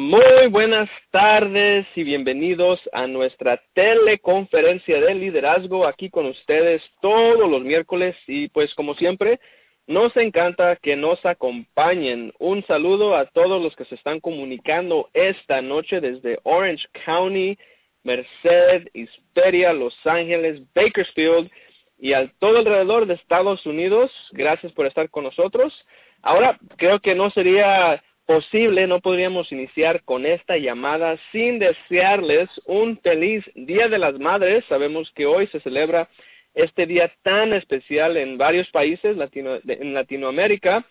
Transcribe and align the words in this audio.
Muy 0.00 0.46
buenas 0.48 0.88
tardes 1.10 1.86
y 1.94 2.04
bienvenidos 2.04 2.80
a 2.94 3.06
nuestra 3.06 3.62
teleconferencia 3.74 4.98
de 4.98 5.14
liderazgo 5.14 5.86
aquí 5.86 6.08
con 6.08 6.24
ustedes 6.24 6.82
todos 7.02 7.50
los 7.50 7.60
miércoles 7.60 8.16
y 8.26 8.48
pues 8.48 8.74
como 8.74 8.94
siempre 8.94 9.38
nos 9.86 10.16
encanta 10.16 10.76
que 10.76 10.96
nos 10.96 11.22
acompañen. 11.26 12.32
Un 12.38 12.64
saludo 12.64 13.14
a 13.14 13.26
todos 13.26 13.62
los 13.62 13.76
que 13.76 13.84
se 13.84 13.94
están 13.94 14.20
comunicando 14.20 15.10
esta 15.12 15.60
noche 15.60 16.00
desde 16.00 16.38
Orange 16.44 16.86
County, 17.04 17.58
Merced, 18.02 18.88
Hesperia, 18.94 19.74
Los 19.74 19.94
Ángeles, 20.06 20.62
Bakersfield 20.74 21.50
y 21.98 22.14
al 22.14 22.32
todo 22.38 22.56
alrededor 22.56 23.04
de 23.04 23.14
Estados 23.14 23.66
Unidos. 23.66 24.10
Gracias 24.32 24.72
por 24.72 24.86
estar 24.86 25.10
con 25.10 25.24
nosotros. 25.24 25.74
Ahora 26.22 26.58
creo 26.78 27.00
que 27.00 27.14
no 27.14 27.30
sería 27.30 28.02
posible, 28.30 28.86
no 28.86 29.00
podríamos 29.00 29.50
iniciar 29.50 30.04
con 30.04 30.24
esta 30.24 30.56
llamada 30.56 31.18
sin 31.32 31.58
desearles 31.58 32.48
un 32.64 32.96
feliz 33.00 33.44
Día 33.56 33.88
de 33.88 33.98
las 33.98 34.20
Madres. 34.20 34.64
Sabemos 34.68 35.10
que 35.16 35.26
hoy 35.26 35.48
se 35.48 35.58
celebra 35.58 36.08
este 36.54 36.86
día 36.86 37.12
tan 37.24 37.52
especial 37.52 38.16
en 38.16 38.38
varios 38.38 38.70
países 38.70 39.16
latino, 39.16 39.58
en 39.66 39.94
Latinoamérica. 39.94 40.86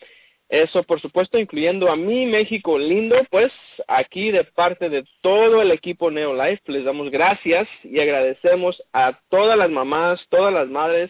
Eso, 0.50 0.84
por 0.84 1.00
supuesto, 1.00 1.40
incluyendo 1.40 1.90
a 1.90 1.96
mi 1.96 2.26
México 2.26 2.78
lindo, 2.78 3.16
pues 3.30 3.54
aquí 3.88 4.32
de 4.32 4.44
parte 4.44 4.90
de 4.90 5.06
todo 5.22 5.62
el 5.62 5.72
equipo 5.72 6.12
Neolife 6.12 6.70
les 6.70 6.84
damos 6.84 7.10
gracias 7.10 7.70
y 7.86 8.02
agradecemos 8.02 8.84
a 8.92 9.18
todas 9.30 9.58
las 9.58 9.70
mamás, 9.70 10.20
todas 10.28 10.54
las 10.54 10.68
madres, 10.68 11.10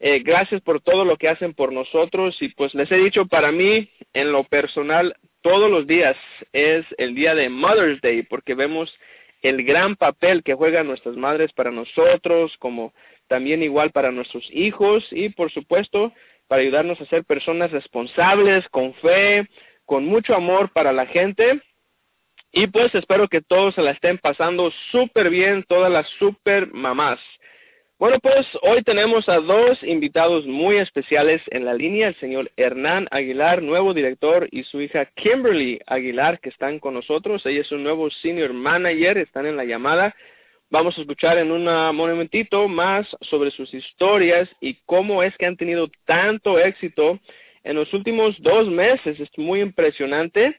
eh, 0.00 0.18
gracias 0.18 0.62
por 0.62 0.80
todo 0.80 1.04
lo 1.04 1.16
que 1.16 1.28
hacen 1.28 1.54
por 1.54 1.72
nosotros 1.72 2.36
y 2.42 2.48
pues 2.48 2.74
les 2.74 2.90
he 2.90 2.96
dicho 2.96 3.26
para 3.26 3.52
mí 3.52 3.88
en 4.14 4.32
lo 4.32 4.42
personal 4.42 5.14
todos 5.42 5.70
los 5.70 5.86
días 5.86 6.16
es 6.52 6.84
el 6.98 7.14
día 7.14 7.34
de 7.34 7.48
Mother's 7.48 8.00
Day 8.00 8.22
porque 8.22 8.54
vemos 8.54 8.92
el 9.42 9.64
gran 9.64 9.96
papel 9.96 10.42
que 10.42 10.54
juegan 10.54 10.86
nuestras 10.86 11.16
madres 11.16 11.52
para 11.52 11.70
nosotros, 11.70 12.56
como 12.58 12.92
también 13.28 13.62
igual 13.62 13.90
para 13.90 14.10
nuestros 14.10 14.46
hijos 14.52 15.06
y 15.10 15.30
por 15.30 15.50
supuesto 15.50 16.12
para 16.46 16.62
ayudarnos 16.62 17.00
a 17.00 17.06
ser 17.06 17.24
personas 17.24 17.70
responsables, 17.70 18.68
con 18.70 18.92
fe, 18.94 19.48
con 19.86 20.04
mucho 20.04 20.34
amor 20.34 20.72
para 20.72 20.92
la 20.92 21.06
gente. 21.06 21.62
Y 22.52 22.66
pues 22.66 22.92
espero 22.94 23.28
que 23.28 23.40
todos 23.40 23.76
se 23.76 23.82
la 23.82 23.92
estén 23.92 24.18
pasando 24.18 24.72
súper 24.90 25.30
bien, 25.30 25.64
todas 25.68 25.92
las 25.92 26.08
super 26.18 26.72
mamás. 26.72 27.20
Bueno, 28.00 28.18
pues 28.18 28.46
hoy 28.62 28.82
tenemos 28.82 29.28
a 29.28 29.40
dos 29.40 29.82
invitados 29.82 30.46
muy 30.46 30.78
especiales 30.78 31.42
en 31.50 31.66
la 31.66 31.74
línea, 31.74 32.08
el 32.08 32.14
señor 32.14 32.50
Hernán 32.56 33.06
Aguilar, 33.10 33.60
nuevo 33.62 33.92
director, 33.92 34.48
y 34.50 34.64
su 34.64 34.80
hija 34.80 35.04
Kimberly 35.04 35.78
Aguilar, 35.86 36.40
que 36.40 36.48
están 36.48 36.78
con 36.78 36.94
nosotros. 36.94 37.44
Ella 37.44 37.60
es 37.60 37.70
un 37.72 37.82
nuevo 37.82 38.10
senior 38.10 38.54
manager, 38.54 39.18
están 39.18 39.44
en 39.44 39.58
la 39.58 39.66
llamada. 39.66 40.16
Vamos 40.70 40.96
a 40.96 41.02
escuchar 41.02 41.36
en 41.36 41.52
un 41.52 41.64
momentito 41.94 42.68
más 42.68 43.06
sobre 43.20 43.50
sus 43.50 43.74
historias 43.74 44.48
y 44.62 44.78
cómo 44.86 45.22
es 45.22 45.36
que 45.36 45.44
han 45.44 45.58
tenido 45.58 45.90
tanto 46.06 46.58
éxito 46.58 47.20
en 47.64 47.76
los 47.76 47.92
últimos 47.92 48.34
dos 48.40 48.66
meses. 48.66 49.20
Es 49.20 49.28
muy 49.36 49.60
impresionante. 49.60 50.56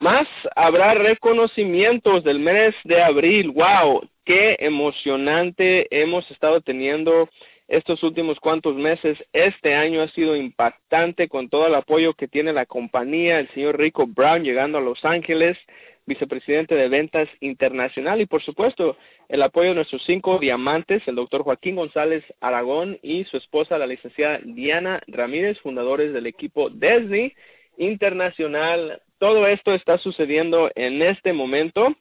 Más 0.00 0.26
habrá 0.56 0.94
reconocimientos 0.94 2.24
del 2.24 2.40
mes 2.40 2.74
de 2.82 3.00
abril. 3.00 3.52
¡Wow! 3.52 4.08
Qué 4.30 4.56
emocionante 4.60 5.88
hemos 5.90 6.30
estado 6.30 6.60
teniendo 6.60 7.28
estos 7.66 8.00
últimos 8.04 8.38
cuantos 8.38 8.76
meses. 8.76 9.18
Este 9.32 9.74
año 9.74 10.02
ha 10.02 10.08
sido 10.10 10.36
impactante 10.36 11.28
con 11.28 11.48
todo 11.48 11.66
el 11.66 11.74
apoyo 11.74 12.14
que 12.14 12.28
tiene 12.28 12.52
la 12.52 12.64
compañía, 12.64 13.40
el 13.40 13.48
señor 13.48 13.76
Rico 13.76 14.06
Brown 14.06 14.44
llegando 14.44 14.78
a 14.78 14.82
Los 14.82 15.04
Ángeles, 15.04 15.58
vicepresidente 16.06 16.76
de 16.76 16.88
ventas 16.88 17.28
internacional 17.40 18.20
y 18.20 18.26
por 18.26 18.40
supuesto 18.40 18.96
el 19.28 19.42
apoyo 19.42 19.70
de 19.70 19.74
nuestros 19.74 20.04
cinco 20.04 20.38
diamantes, 20.38 21.02
el 21.08 21.16
doctor 21.16 21.42
Joaquín 21.42 21.74
González 21.74 22.22
Aragón 22.40 23.00
y 23.02 23.24
su 23.24 23.36
esposa, 23.36 23.78
la 23.78 23.88
licenciada 23.88 24.38
Diana 24.44 25.02
Ramírez, 25.08 25.58
fundadores 25.58 26.12
del 26.12 26.28
equipo 26.28 26.70
Disney 26.70 27.34
Internacional. 27.78 29.02
Todo 29.18 29.48
esto 29.48 29.74
está 29.74 29.98
sucediendo 29.98 30.70
en 30.76 31.02
este 31.02 31.32
momento 31.32 31.96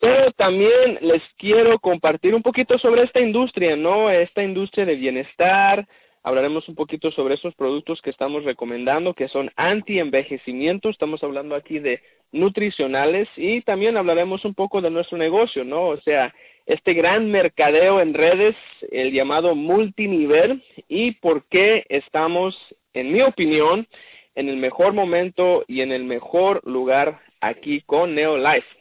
pero 0.00 0.30
también 0.32 0.98
les 1.00 1.22
quiero 1.36 1.78
compartir 1.78 2.34
un 2.34 2.42
poquito 2.42 2.78
sobre 2.78 3.02
esta 3.02 3.20
industria, 3.20 3.76
¿no? 3.76 4.10
Esta 4.10 4.42
industria 4.42 4.86
de 4.86 4.96
bienestar. 4.96 5.88
Hablaremos 6.22 6.68
un 6.68 6.74
poquito 6.74 7.10
sobre 7.10 7.34
esos 7.34 7.54
productos 7.54 8.00
que 8.02 8.10
estamos 8.10 8.44
recomendando, 8.44 9.14
que 9.14 9.28
son 9.28 9.50
anti-envejecimiento. 9.56 10.88
Estamos 10.88 11.22
hablando 11.24 11.54
aquí 11.54 11.78
de 11.78 12.00
nutricionales 12.32 13.28
y 13.36 13.62
también 13.62 13.96
hablaremos 13.96 14.44
un 14.44 14.54
poco 14.54 14.80
de 14.80 14.90
nuestro 14.90 15.18
negocio, 15.18 15.64
¿no? 15.64 15.88
O 15.88 16.00
sea, 16.02 16.34
este 16.66 16.92
gran 16.92 17.30
mercadeo 17.30 18.00
en 18.00 18.14
redes, 18.14 18.54
el 18.92 19.12
llamado 19.12 19.54
multinivel 19.54 20.62
y 20.86 21.12
por 21.12 21.44
qué 21.46 21.86
estamos, 21.88 22.56
en 22.92 23.10
mi 23.10 23.22
opinión, 23.22 23.88
en 24.34 24.48
el 24.48 24.58
mejor 24.58 24.92
momento 24.92 25.64
y 25.66 25.80
en 25.80 25.90
el 25.90 26.04
mejor 26.04 26.60
lugar 26.64 27.20
aquí 27.40 27.80
con 27.80 28.14
Neolife. 28.14 28.77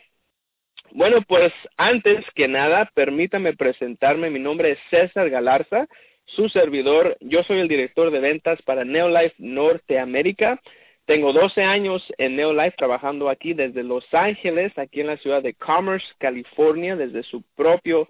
Bueno, 0.91 1.21
pues 1.21 1.51
antes 1.75 2.25
que 2.33 2.47
nada, 2.47 2.89
permítame 2.93 3.53
presentarme. 3.53 4.29
Mi 4.29 4.39
nombre 4.39 4.71
es 4.71 4.79
César 4.89 5.29
Galarza, 5.29 5.87
su 6.25 6.49
servidor. 6.49 7.17
Yo 7.19 7.43
soy 7.43 7.59
el 7.59 7.67
director 7.67 8.09
de 8.09 8.19
ventas 8.19 8.61
para 8.61 8.85
Neolife 8.85 9.35
Norteamérica. 9.37 10.61
Tengo 11.05 11.33
12 11.33 11.61
años 11.63 12.03
en 12.17 12.35
Neolife 12.35 12.77
trabajando 12.77 13.29
aquí 13.29 13.53
desde 13.53 13.83
Los 13.83 14.05
Ángeles, 14.13 14.77
aquí 14.77 15.01
en 15.01 15.07
la 15.07 15.17
ciudad 15.17 15.43
de 15.43 15.53
Commerce, 15.53 16.07
California, 16.19 16.95
desde 16.95 17.23
su 17.23 17.43
propio 17.55 18.07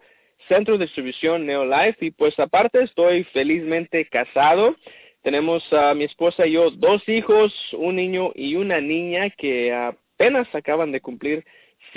centro 0.47 0.77
de 0.77 0.85
distribución 0.85 1.45
Neolife. 1.45 2.05
Y 2.05 2.11
pues 2.11 2.38
aparte 2.39 2.83
estoy 2.83 3.23
felizmente 3.25 4.05
casado. 4.05 4.75
Tenemos 5.23 5.63
a 5.73 5.94
mi 5.95 6.03
esposa 6.03 6.45
y 6.45 6.53
yo 6.53 6.69
dos 6.69 7.07
hijos, 7.09 7.53
un 7.73 7.95
niño 7.95 8.31
y 8.35 8.55
una 8.55 8.79
niña 8.79 9.31
que 9.31 9.73
apenas 9.73 10.47
acaban 10.53 10.91
de 10.91 11.01
cumplir 11.01 11.44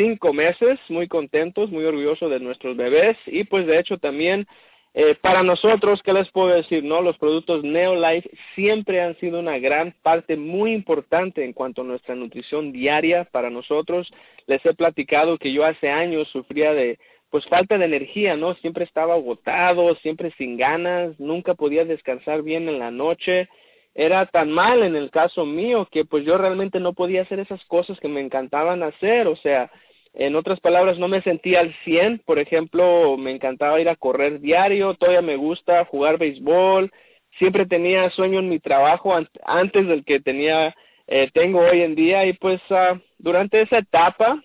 cinco 0.00 0.32
meses, 0.32 0.80
muy 0.88 1.08
contentos, 1.08 1.70
muy 1.70 1.84
orgullosos 1.84 2.30
de 2.30 2.40
nuestros 2.40 2.74
bebés 2.74 3.18
y 3.26 3.44
pues 3.44 3.66
de 3.66 3.78
hecho 3.78 3.98
también 3.98 4.46
eh, 4.94 5.14
para 5.20 5.42
nosotros, 5.42 6.02
¿qué 6.02 6.14
les 6.14 6.30
puedo 6.30 6.48
decir? 6.48 6.82
No, 6.82 7.02
los 7.02 7.18
productos 7.18 7.62
Neolife 7.62 8.30
siempre 8.54 9.02
han 9.02 9.14
sido 9.18 9.38
una 9.38 9.58
gran 9.58 9.94
parte 10.02 10.38
muy 10.38 10.72
importante 10.72 11.44
en 11.44 11.52
cuanto 11.52 11.82
a 11.82 11.84
nuestra 11.84 12.14
nutrición 12.14 12.72
diaria 12.72 13.24
para 13.24 13.50
nosotros. 13.50 14.10
Les 14.46 14.64
he 14.64 14.72
platicado 14.72 15.36
que 15.36 15.52
yo 15.52 15.66
hace 15.66 15.90
años 15.90 16.28
sufría 16.28 16.72
de 16.72 16.98
pues 17.28 17.46
falta 17.46 17.76
de 17.76 17.84
energía, 17.84 18.36
¿no? 18.36 18.54
Siempre 18.54 18.84
estaba 18.84 19.14
agotado, 19.14 19.94
siempre 19.96 20.32
sin 20.38 20.56
ganas, 20.56 21.20
nunca 21.20 21.54
podía 21.54 21.84
descansar 21.84 22.42
bien 22.42 22.68
en 22.70 22.78
la 22.78 22.90
noche. 22.90 23.50
Era 23.94 24.24
tan 24.26 24.50
mal 24.50 24.82
en 24.82 24.96
el 24.96 25.10
caso 25.10 25.44
mío 25.44 25.86
que 25.92 26.04
pues 26.06 26.24
yo 26.24 26.38
realmente 26.38 26.80
no 26.80 26.94
podía 26.94 27.22
hacer 27.22 27.38
esas 27.38 27.62
cosas 27.66 28.00
que 28.00 28.08
me 28.08 28.20
encantaban 28.20 28.82
hacer, 28.82 29.28
o 29.28 29.36
sea, 29.36 29.70
en 30.14 30.34
otras 30.34 30.60
palabras, 30.60 30.98
no 30.98 31.08
me 31.08 31.22
sentía 31.22 31.60
al 31.60 31.74
100. 31.84 32.22
Por 32.24 32.38
ejemplo, 32.38 33.16
me 33.16 33.30
encantaba 33.30 33.80
ir 33.80 33.88
a 33.88 33.96
correr 33.96 34.40
diario, 34.40 34.94
todavía 34.94 35.22
me 35.22 35.36
gusta 35.36 35.84
jugar 35.84 36.18
béisbol. 36.18 36.90
Siempre 37.38 37.66
tenía 37.66 38.10
sueño 38.10 38.40
en 38.40 38.48
mi 38.48 38.58
trabajo 38.58 39.14
antes 39.44 39.86
del 39.86 40.04
que 40.04 40.20
tenía, 40.20 40.74
eh, 41.06 41.30
tengo 41.32 41.60
hoy 41.60 41.82
en 41.82 41.94
día. 41.94 42.26
Y 42.26 42.32
pues 42.32 42.60
uh, 42.70 42.98
durante 43.18 43.62
esa 43.62 43.78
etapa, 43.78 44.42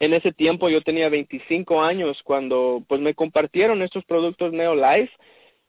en 0.00 0.12
ese 0.12 0.32
tiempo 0.32 0.68
yo 0.68 0.82
tenía 0.82 1.08
25 1.08 1.82
años 1.82 2.20
cuando 2.24 2.82
pues 2.88 3.00
me 3.00 3.14
compartieron 3.14 3.80
estos 3.82 4.04
productos 4.04 4.52
Neolife. 4.52 5.12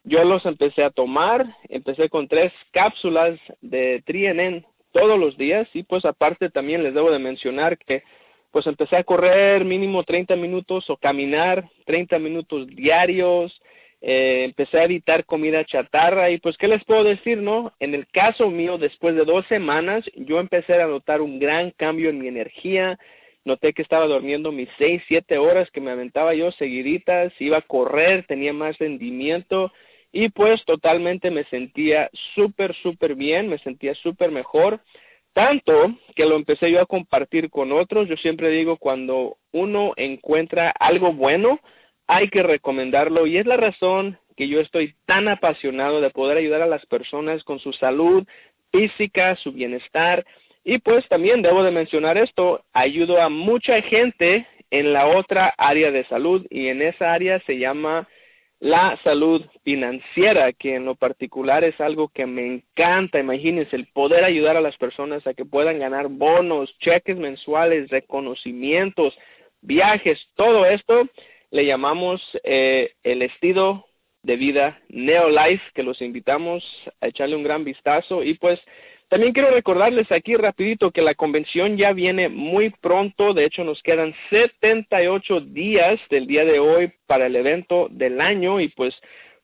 Yo 0.03 0.23
los 0.23 0.45
empecé 0.45 0.83
a 0.83 0.91
tomar, 0.91 1.45
empecé 1.69 2.09
con 2.09 2.27
tres 2.27 2.53
cápsulas 2.71 3.39
de 3.61 4.03
Trienen 4.05 4.65
todos 4.91 5.19
los 5.19 5.37
días 5.37 5.67
y 5.73 5.83
pues 5.83 6.05
aparte 6.05 6.49
también 6.49 6.83
les 6.83 6.93
debo 6.93 7.11
de 7.11 7.19
mencionar 7.19 7.77
que 7.77 8.03
pues 8.55 8.67
empecé 8.67 8.95
a 8.95 9.03
correr 9.03 9.65
mínimo 9.65 10.05
30 10.05 10.37
minutos 10.37 10.89
o 10.89 10.95
caminar 10.95 11.69
30 11.85 12.19
minutos 12.19 12.65
diarios, 12.67 13.61
eh, 13.99 14.45
empecé 14.45 14.79
a 14.79 14.85
evitar 14.85 15.25
comida 15.25 15.65
chatarra 15.65 16.29
y 16.29 16.37
pues 16.37 16.55
qué 16.55 16.69
les 16.69 16.81
puedo 16.85 17.03
decir, 17.03 17.39
¿no? 17.39 17.73
En 17.81 17.93
el 17.93 18.07
caso 18.07 18.49
mío, 18.49 18.77
después 18.77 19.13
de 19.13 19.25
dos 19.25 19.45
semanas, 19.47 20.05
yo 20.15 20.39
empecé 20.39 20.81
a 20.81 20.87
notar 20.87 21.19
un 21.19 21.37
gran 21.37 21.71
cambio 21.71 22.09
en 22.09 22.17
mi 22.17 22.29
energía, 22.29 22.97
noté 23.43 23.73
que 23.73 23.81
estaba 23.81 24.07
durmiendo 24.07 24.53
mis 24.53 24.69
seis, 24.77 25.03
siete 25.09 25.37
horas 25.37 25.69
que 25.71 25.81
me 25.81 25.91
aventaba 25.91 26.33
yo 26.33 26.49
seguiditas, 26.53 27.33
iba 27.39 27.57
a 27.57 27.61
correr, 27.61 28.23
tenía 28.25 28.53
más 28.53 28.77
rendimiento 28.77 29.73
y 30.13 30.29
pues 30.29 30.63
totalmente 30.63 31.29
me 31.29 31.43
sentía 31.49 32.09
súper, 32.35 32.73
súper 32.75 33.15
bien, 33.15 33.49
me 33.49 33.57
sentía 33.57 33.93
súper 33.95 34.31
mejor. 34.31 34.79
Tanto 35.35 35.93
que 36.15 36.25
lo 36.25 36.37
empecé 36.37 36.71
yo 36.71 36.79
a 36.79 36.85
compartir 36.85 37.49
con 37.49 37.73
otros. 37.73 38.07
Yo 38.07 38.15
siempre 38.15 38.47
digo, 38.51 38.77
cuando 38.77 39.35
uno 39.51 39.91
encuentra 39.97 40.69
algo 40.69 41.11
bueno, 41.11 41.59
hay 42.07 42.29
que 42.29 42.41
recomendarlo. 42.41 43.27
Y 43.27 43.37
es 43.37 43.45
la 43.45 43.57
razón 43.57 44.17
que 44.37 44.47
yo 44.47 44.61
estoy 44.61 44.95
tan 45.05 45.27
apasionado 45.27 45.99
de 45.99 46.09
poder 46.09 46.37
ayudar 46.37 46.61
a 46.61 46.67
las 46.67 46.85
personas 46.85 47.43
con 47.43 47.59
su 47.59 47.73
salud 47.73 48.25
física, 48.71 49.35
su 49.35 49.51
bienestar. 49.51 50.25
Y 50.63 50.77
pues 50.77 51.05
también 51.09 51.41
debo 51.41 51.63
de 51.63 51.71
mencionar 51.71 52.17
esto, 52.17 52.63
ayudo 52.71 53.21
a 53.21 53.27
mucha 53.27 53.81
gente 53.81 54.47
en 54.71 54.93
la 54.93 55.05
otra 55.05 55.53
área 55.57 55.91
de 55.91 56.05
salud 56.05 56.47
y 56.49 56.69
en 56.69 56.81
esa 56.81 57.11
área 57.11 57.41
se 57.41 57.57
llama 57.57 58.07
la 58.65 58.99
salud 59.03 59.45
financiera, 59.63 60.51
que 60.51 60.73
en 60.73 60.85
lo 60.85 60.95
particular 60.95 61.63
es 61.63 61.79
algo 61.79 62.07
que 62.07 62.25
me 62.25 62.47
encanta. 62.47 63.19
Imagínense 63.19 63.75
el 63.75 63.85
poder 63.85 64.23
ayudar 64.23 64.57
a 64.57 64.61
las 64.61 64.75
personas 64.77 65.27
a 65.27 65.35
que 65.35 65.45
puedan 65.45 65.77
ganar 65.77 66.07
bonos, 66.07 66.75
cheques 66.79 67.15
mensuales, 67.15 67.91
reconocimientos, 67.91 69.15
viajes, 69.61 70.19
todo 70.33 70.65
esto 70.65 71.07
le 71.51 71.67
llamamos 71.67 72.23
eh, 72.43 72.93
el 73.03 73.21
estilo 73.21 73.85
de 74.23 74.35
vida 74.35 74.81
Neolife, 74.89 75.63
que 75.75 75.83
los 75.83 76.01
invitamos 76.01 76.65
a 77.01 77.07
echarle 77.09 77.35
un 77.35 77.43
gran 77.43 77.63
vistazo 77.63 78.23
y 78.23 78.33
pues 78.33 78.59
también 79.09 79.33
quiero 79.33 79.51
recordarles 79.51 80.11
aquí 80.11 80.35
rapidito 80.35 80.91
que 80.91 81.01
la 81.01 81.15
convención 81.15 81.77
ya 81.77 81.93
viene 81.93 82.29
muy 82.29 82.69
pronto, 82.69 83.33
de 83.33 83.45
hecho 83.45 83.63
nos 83.63 83.81
quedan 83.83 84.15
78 84.29 85.41
días 85.41 85.99
del 86.09 86.27
día 86.27 86.43
de 86.43 86.59
hoy 86.59 86.91
para 87.05 87.27
el 87.27 87.35
evento 87.35 87.87
del 87.91 88.19
año 88.19 88.59
y 88.59 88.69
pues 88.69 88.95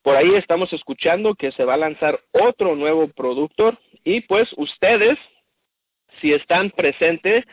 por 0.01 0.15
ahí 0.15 0.33
estamos 0.33 0.73
escuchando 0.73 1.35
que 1.35 1.51
se 1.51 1.63
va 1.63 1.75
a 1.75 1.77
lanzar 1.77 2.19
otro 2.31 2.75
nuevo 2.75 3.07
producto. 3.07 3.77
Y 4.03 4.21
pues 4.21 4.49
ustedes, 4.57 5.17
si 6.19 6.33
están 6.33 6.71
presentes, 6.71 7.45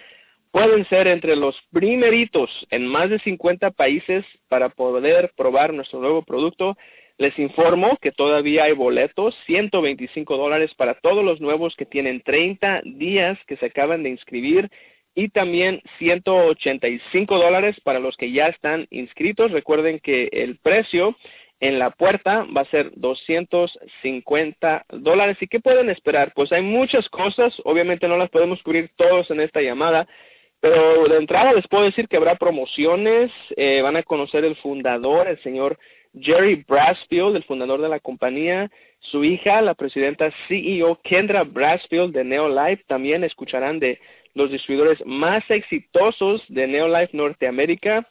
pueden 0.51 0.89
ser 0.89 1.09
entre 1.09 1.37
los 1.37 1.57
primeritos 1.71 2.51
en 2.71 2.87
más 2.87 3.11
de 3.11 3.19
50 3.19 3.71
países 3.73 4.25
para 4.49 4.71
poder 4.71 5.33
probar 5.37 5.75
nuestro 5.75 6.01
nuevo 6.01 6.23
producto 6.23 6.77
les 7.19 7.37
informo 7.39 7.99
que 8.01 8.13
todavía 8.13 8.65
hay 8.65 8.73
boletos, 8.73 9.37
125 9.47 10.37
dólares 10.37 10.73
para 10.75 10.95
todos 10.95 11.25
los 11.25 11.41
nuevos 11.41 11.75
que 11.77 11.85
tienen 11.85 12.23
30 12.23 12.83
días 12.85 13.37
que 13.47 13.57
se 13.57 13.67
acaban 13.67 14.05
de 14.05 14.11
inscribir 14.11 14.71
y 15.17 15.29
también 15.31 15.83
185 15.99 17.39
dólares 17.39 17.77
para 17.83 17.99
los 17.99 18.17
que 18.17 18.31
ya 18.31 18.47
están 18.47 18.87
inscritos. 18.91 19.51
Recuerden 19.51 19.99
que 19.99 20.29
el 20.31 20.59
precio 20.59 21.17
en 21.59 21.81
la 21.81 21.91
puerta 21.91 22.47
va 22.57 22.61
a 22.61 22.71
ser 22.71 22.93
250 22.95 24.87
dólares. 24.91 25.37
¿Y 25.41 25.49
qué 25.49 25.59
pueden 25.59 25.91
esperar? 25.91 26.33
Pues 26.37 26.53
hay 26.53 26.63
muchas 26.63 27.09
cosas, 27.09 27.53
obviamente 27.65 28.07
no 28.07 28.17
las 28.17 28.31
podemos 28.31 28.63
cubrir 28.63 28.91
todos 28.95 29.29
en 29.33 29.41
esta 29.41 29.61
llamada, 29.61 30.07
pero 30.61 31.09
de 31.09 31.17
entrada 31.17 31.53
les 31.53 31.67
puedo 31.67 31.83
decir 31.83 32.07
que 32.07 32.17
habrá 32.17 32.37
promociones, 32.37 33.33
eh, 33.57 33.81
van 33.83 33.97
a 33.97 34.05
conocer 34.05 34.45
el 34.45 34.55
fundador, 34.57 35.27
el 35.27 35.43
señor 35.43 35.79
Jerry 36.21 36.65
Brasfield, 36.67 37.37
el 37.37 37.45
fundador 37.45 37.81
de 37.81 37.89
la 37.89 38.01
compañía, 38.01 38.71
su 39.01 39.25
hija, 39.25 39.63
la 39.63 39.75
presidenta 39.75 40.31
CEO 40.49 41.01
Kendra 41.03 41.45
Brasfield 41.45 42.13
de 42.13 42.25
Neolife, 42.25 42.85
también 42.87 43.25
escucharán 43.25 43.79
de 43.79 44.01
los 44.35 44.51
distribuidores 44.51 45.05
más 45.07 45.43
exitosos 45.51 46.43
de 46.49 46.67
Neolife 46.67 47.17
Norteamérica. 47.17 48.09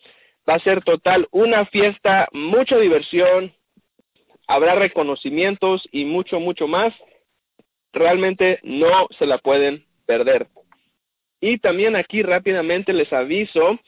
Va 0.48 0.56
a 0.56 0.60
ser 0.60 0.84
total 0.84 1.28
una 1.32 1.66
fiesta, 1.66 2.28
mucha 2.32 2.78
diversión, 2.78 3.54
habrá 4.48 4.76
reconocimientos 4.76 5.88
y 5.92 6.06
mucho, 6.06 6.40
mucho 6.40 6.68
más. 6.68 6.94
Realmente 7.94 8.60
no 8.64 9.08
se 9.18 9.26
la 9.26 9.38
pueden 9.38 9.86
perder. 10.06 10.48
Y 11.40 11.60
también 11.60 11.96
aquí 11.96 12.24
rápidamente 12.24 12.94
les 12.94 13.12
aviso 13.14 13.80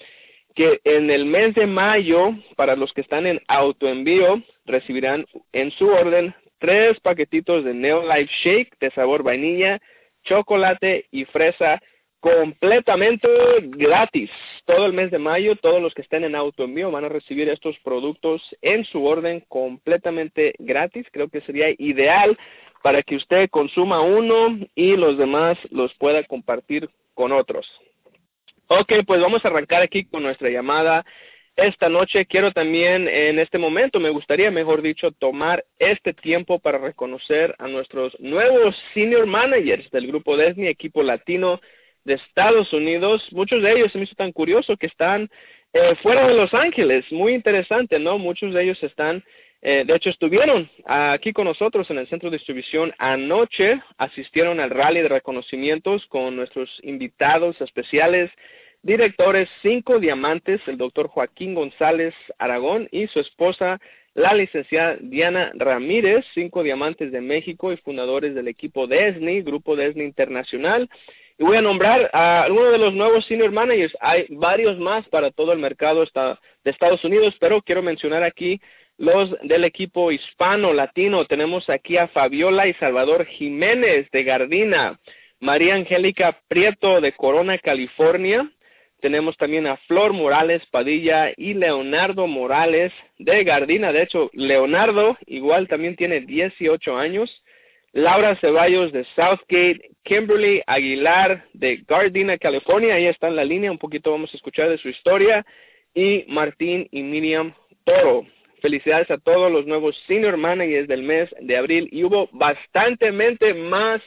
que 0.59 0.81
en 0.83 1.09
el 1.09 1.25
mes 1.25 1.55
de 1.55 1.65
mayo, 1.65 2.31
para 2.57 2.75
los 2.75 2.91
que 2.91 2.99
están 2.99 3.25
en 3.25 3.39
autoenvío, 3.47 4.43
recibirán 4.65 5.25
en 5.53 5.71
su 5.71 5.87
orden 5.87 6.35
tres 6.57 6.99
paquetitos 6.99 7.63
de 7.63 7.73
Neolife 7.73 8.29
Shake 8.43 8.77
de 8.81 8.91
sabor 8.91 9.23
vainilla, 9.23 9.79
chocolate 10.23 11.05
y 11.11 11.23
fresa 11.23 11.81
completamente 12.19 13.29
gratis. 13.67 14.29
Todo 14.65 14.85
el 14.85 14.91
mes 14.91 15.11
de 15.11 15.19
mayo, 15.19 15.55
todos 15.55 15.81
los 15.81 15.93
que 15.93 16.01
estén 16.01 16.25
en 16.25 16.35
autoenvío 16.35 16.91
van 16.91 17.05
a 17.05 17.09
recibir 17.09 17.47
estos 17.47 17.79
productos 17.79 18.41
en 18.61 18.83
su 18.83 19.05
orden 19.05 19.45
completamente 19.47 20.55
gratis. 20.59 21.07
Creo 21.13 21.29
que 21.29 21.39
sería 21.39 21.69
ideal 21.77 22.37
para 22.83 23.01
que 23.01 23.15
usted 23.15 23.49
consuma 23.49 24.01
uno 24.01 24.59
y 24.75 24.97
los 24.97 25.17
demás 25.17 25.57
los 25.71 25.93
pueda 25.93 26.21
compartir 26.23 26.89
con 27.13 27.31
otros. 27.31 27.65
Ok, 28.71 28.93
pues 29.07 29.19
vamos 29.19 29.43
a 29.43 29.47
arrancar 29.47 29.81
aquí 29.81 30.05
con 30.05 30.21
nuestra 30.21 30.47
llamada. 30.47 31.03
Esta 31.55 31.89
noche 31.89 32.27
quiero 32.27 32.51
también, 32.51 33.07
en 33.07 33.39
este 33.39 33.57
momento, 33.57 33.99
me 33.99 34.11
gustaría, 34.11 34.51
mejor 34.51 34.83
dicho, 34.83 35.11
tomar 35.11 35.65
este 35.79 36.13
tiempo 36.13 36.59
para 36.59 36.77
reconocer 36.77 37.55
a 37.57 37.67
nuestros 37.67 38.15
nuevos 38.19 38.75
senior 38.93 39.25
managers 39.25 39.89
del 39.89 40.05
grupo 40.05 40.37
DESNI, 40.37 40.67
equipo 40.67 41.01
latino 41.01 41.59
de 42.03 42.13
Estados 42.13 42.71
Unidos. 42.71 43.27
Muchos 43.31 43.63
de 43.63 43.71
ellos 43.71 43.91
se 43.91 43.97
me 43.97 44.03
hizo 44.03 44.13
tan 44.13 44.31
curioso 44.31 44.77
que 44.77 44.85
están 44.85 45.31
eh, 45.73 45.95
fuera 46.03 46.27
de 46.27 46.35
Los 46.35 46.53
Ángeles. 46.53 47.11
Muy 47.11 47.33
interesante, 47.33 47.97
¿no? 47.97 48.19
Muchos 48.19 48.53
de 48.53 48.61
ellos 48.61 48.83
están 48.83 49.23
eh, 49.61 49.83
de 49.85 49.93
hecho, 49.93 50.09
estuvieron 50.09 50.69
aquí 50.85 51.33
con 51.33 51.45
nosotros 51.45 51.89
en 51.89 51.97
el 51.97 52.07
centro 52.07 52.29
de 52.29 52.37
distribución 52.37 52.93
anoche, 52.97 53.81
asistieron 53.97 54.59
al 54.61 54.69
rally 54.69 55.01
de 55.01 55.09
reconocimientos 55.09 56.05
con 56.07 56.35
nuestros 56.37 56.69
invitados 56.83 57.59
especiales, 57.59 58.31
directores 58.81 59.49
cinco 59.61 59.99
diamantes, 59.99 60.61
el 60.67 60.77
doctor 60.77 61.07
Joaquín 61.07 61.53
González 61.53 62.13
Aragón 62.37 62.87
y 62.91 63.07
su 63.07 63.19
esposa, 63.19 63.79
la 64.13 64.33
licenciada 64.33 64.97
Diana 64.99 65.51
Ramírez, 65.55 66.25
cinco 66.33 66.63
diamantes 66.63 67.11
de 67.11 67.21
México 67.21 67.71
y 67.71 67.77
fundadores 67.77 68.35
del 68.35 68.47
equipo 68.47 68.87
DESNI, 68.87 69.41
Grupo 69.41 69.75
DESNI 69.75 70.03
Internacional. 70.03 70.89
Y 71.37 71.43
voy 71.43 71.57
a 71.57 71.61
nombrar 71.61 72.09
a 72.11 72.43
algunos 72.43 72.71
de 72.71 72.77
los 72.77 72.93
nuevos 72.93 73.25
senior 73.25 73.51
managers. 73.51 73.95
Hay 74.01 74.25
varios 74.29 74.77
más 74.77 75.07
para 75.07 75.31
todo 75.31 75.53
el 75.53 75.59
mercado 75.59 76.03
de 76.03 76.71
Estados 76.71 77.03
Unidos, 77.05 77.35
pero 77.39 77.61
quiero 77.61 77.81
mencionar 77.81 78.23
aquí 78.23 78.59
los 78.97 79.33
del 79.43 79.63
equipo 79.63 80.11
hispano 80.11 80.73
latino. 80.73 81.23
Tenemos 81.25 81.69
aquí 81.69 81.95
a 81.95 82.09
Fabiola 82.09 82.67
y 82.67 82.73
Salvador 82.73 83.25
Jiménez 83.25 84.11
de 84.11 84.23
Gardina, 84.25 84.99
María 85.39 85.75
Angélica 85.75 86.37
Prieto 86.49 86.99
de 86.99 87.13
Corona, 87.13 87.57
California. 87.57 88.51
Tenemos 89.01 89.37
también 89.37 89.67
a 89.67 89.77
Flor 89.87 90.13
Morales 90.13 90.61
Padilla 90.71 91.31
y 91.35 91.53
Leonardo 91.53 92.27
Morales 92.27 92.91
de 93.17 93.43
Gardina. 93.43 93.91
De 93.91 94.03
hecho, 94.03 94.29
Leonardo 94.33 95.17
igual 95.25 95.67
también 95.67 95.95
tiene 95.95 96.21
18 96.21 96.97
años. 96.97 97.43
Laura 97.91 98.35
Ceballos 98.35 98.91
de 98.91 99.05
Southgate, 99.15 99.91
Kimberly 100.03 100.61
Aguilar 100.67 101.45
de 101.53 101.83
Gardina, 101.87 102.37
California. 102.37 102.95
Ahí 102.95 103.07
está 103.07 103.29
en 103.29 103.35
la 103.35 103.45
línea. 103.45 103.71
Un 103.71 103.79
poquito 103.79 104.11
vamos 104.11 104.33
a 104.33 104.37
escuchar 104.37 104.69
de 104.69 104.77
su 104.77 104.89
historia. 104.89 105.45
Y 105.93 106.25
Martín 106.27 106.87
y 106.91 107.01
Miriam 107.01 107.53
Toro 107.83 108.25
Felicidades 108.61 109.09
a 109.09 109.17
todos 109.17 109.51
los 109.51 109.65
nuevos 109.65 109.95
senior 110.07 110.37
managers 110.37 110.87
del 110.87 111.03
mes 111.03 111.29
de 111.39 111.57
abril 111.57 111.89
y 111.91 112.03
hubo 112.03 112.29
bastantemente 112.33 113.53
más 113.53 114.01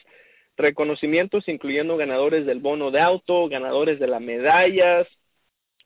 reconocimientos, 0.57 1.49
incluyendo 1.49 1.97
ganadores 1.97 2.47
del 2.47 2.61
bono 2.61 2.91
de 2.91 3.01
auto, 3.01 3.49
ganadores 3.49 3.99
de 3.99 4.07
las 4.07 4.21
medallas. 4.21 5.07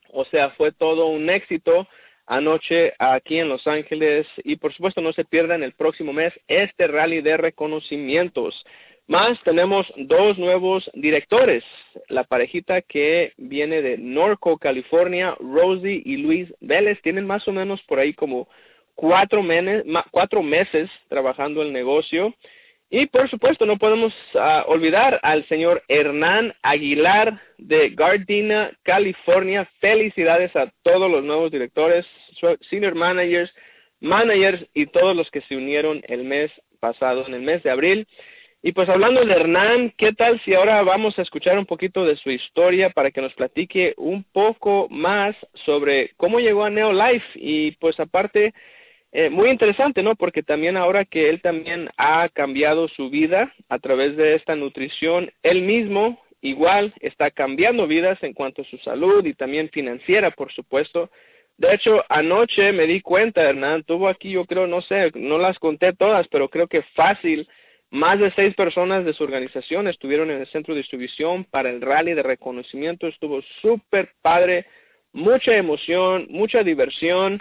O 0.09 0.25
sea, 0.25 0.51
fue 0.51 0.71
todo 0.71 1.07
un 1.07 1.29
éxito 1.29 1.87
anoche 2.25 2.93
aquí 2.99 3.39
en 3.39 3.49
Los 3.49 3.65
Ángeles 3.67 4.27
y 4.43 4.57
por 4.57 4.73
supuesto 4.73 5.01
no 5.01 5.13
se 5.13 5.25
pierdan 5.25 5.63
el 5.63 5.73
próximo 5.73 6.13
mes 6.13 6.33
este 6.47 6.87
rally 6.87 7.21
de 7.21 7.37
reconocimientos. 7.37 8.65
Más 9.07 9.41
tenemos 9.43 9.87
dos 9.95 10.37
nuevos 10.37 10.91
directores, 10.93 11.63
la 12.09 12.25
parejita 12.25 12.81
que 12.81 13.31
viene 13.37 13.81
de 13.81 13.97
Norco, 13.97 14.57
California, 14.57 15.33
Rosie 15.39 16.01
y 16.03 16.17
Luis 16.17 16.53
Vélez, 16.59 17.01
tienen 17.01 17.25
más 17.25 17.47
o 17.47 17.53
menos 17.53 17.81
por 17.83 17.99
ahí 17.99 18.13
como 18.13 18.49
cuatro, 18.95 19.41
cuatro 20.11 20.43
meses 20.43 20.89
trabajando 21.07 21.61
el 21.61 21.71
negocio. 21.71 22.35
Y 22.89 23.07
por 23.07 23.29
supuesto 23.29 23.65
no 23.65 23.77
podemos 23.77 24.13
ah, 24.35 24.63
olvidar 24.67 25.19
al 25.23 25.45
señor 25.47 25.83
Hernán 25.89 26.53
Aguilar 26.61 27.41
de 27.57 27.89
Gardena, 27.89 28.71
California. 28.83 29.69
Felicidades 29.81 30.55
a 30.55 30.71
todos 30.83 31.11
los 31.11 31.23
nuevos 31.23 31.51
directores, 31.51 32.05
senior 32.69 32.95
managers, 32.95 33.53
managers 33.99 34.65
y 34.73 34.85
todos 34.85 35.15
los 35.15 35.29
que 35.31 35.41
se 35.41 35.57
unieron 35.57 36.01
el 36.07 36.23
mes 36.23 36.49
pasado, 36.79 37.25
en 37.27 37.33
el 37.33 37.41
mes 37.41 37.61
de 37.63 37.71
abril. 37.71 38.07
Y 38.63 38.71
pues 38.71 38.89
hablando 38.89 39.23
de 39.23 39.33
Hernán, 39.33 39.93
¿qué 39.97 40.13
tal 40.13 40.41
si 40.41 40.53
ahora 40.53 40.81
vamos 40.81 41.17
a 41.19 41.21
escuchar 41.21 41.59
un 41.59 41.65
poquito 41.65 42.05
de 42.05 42.15
su 42.15 42.31
historia 42.31 42.89
para 42.89 43.11
que 43.11 43.21
nos 43.21 43.33
platique 43.33 43.93
un 43.97 44.23
poco 44.23 44.87
más 44.89 45.35
sobre 45.65 46.11
cómo 46.17 46.39
llegó 46.39 46.63
a 46.63 46.69
Neolife? 46.69 47.27
Y 47.35 47.71
pues 47.73 47.99
aparte, 47.99 48.53
eh, 49.11 49.29
muy 49.29 49.49
interesante, 49.49 50.03
¿no? 50.03 50.15
Porque 50.15 50.43
también 50.43 50.77
ahora 50.77 51.05
que 51.05 51.29
él 51.29 51.41
también 51.41 51.89
ha 51.97 52.29
cambiado 52.29 52.87
su 52.89 53.09
vida 53.09 53.53
a 53.69 53.79
través 53.79 54.17
de 54.17 54.35
esta 54.35 54.55
nutrición, 54.55 55.31
él 55.43 55.61
mismo 55.61 56.19
igual 56.41 56.93
está 56.99 57.31
cambiando 57.31 57.87
vidas 57.87 58.21
en 58.21 58.33
cuanto 58.33 58.61
a 58.61 58.65
su 58.65 58.77
salud 58.79 59.25
y 59.25 59.33
también 59.33 59.69
financiera, 59.69 60.31
por 60.31 60.51
supuesto. 60.51 61.09
De 61.57 61.73
hecho, 61.73 62.03
anoche 62.09 62.71
me 62.71 62.85
di 62.85 63.01
cuenta, 63.01 63.41
Hernán, 63.41 63.83
tuvo 63.83 64.07
aquí, 64.07 64.31
yo 64.31 64.45
creo, 64.45 64.67
no 64.67 64.81
sé, 64.81 65.11
no 65.15 65.39
las 65.39 65.57
conté 65.57 65.93
todas, 65.93 66.27
pero 66.27 66.49
creo 66.49 66.67
que 66.67 66.83
fácil 66.93 67.47
Más 67.89 68.19
de 68.19 68.31
seis 68.31 68.53
personas 68.53 69.05
de 69.05 69.13
su 69.13 69.23
organización 69.23 69.87
estuvieron 69.87 70.29
en 70.29 70.41
el 70.41 70.47
centro 70.47 70.73
de 70.73 70.81
distribución 70.81 71.45
para 71.45 71.69
el 71.69 71.81
rally 71.81 72.13
de 72.13 72.23
reconocimiento. 72.23 73.07
Estuvo 73.07 73.41
súper 73.61 74.11
padre, 74.21 74.65
mucha 75.13 75.55
emoción, 75.55 76.27
mucha 76.29 76.63
diversión. 76.63 77.39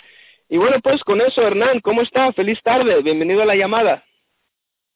Y 0.49 0.59
bueno, 0.59 0.77
pues 0.81 1.03
con 1.03 1.21
eso, 1.21 1.43
Hernán, 1.43 1.81
¿cómo 1.81 2.03
está? 2.03 2.33
Feliz 2.33 2.63
tarde, 2.63 3.03
bienvenido 3.03 3.43
a 3.43 3.47
la 3.47 3.57
llamada. 3.57 4.05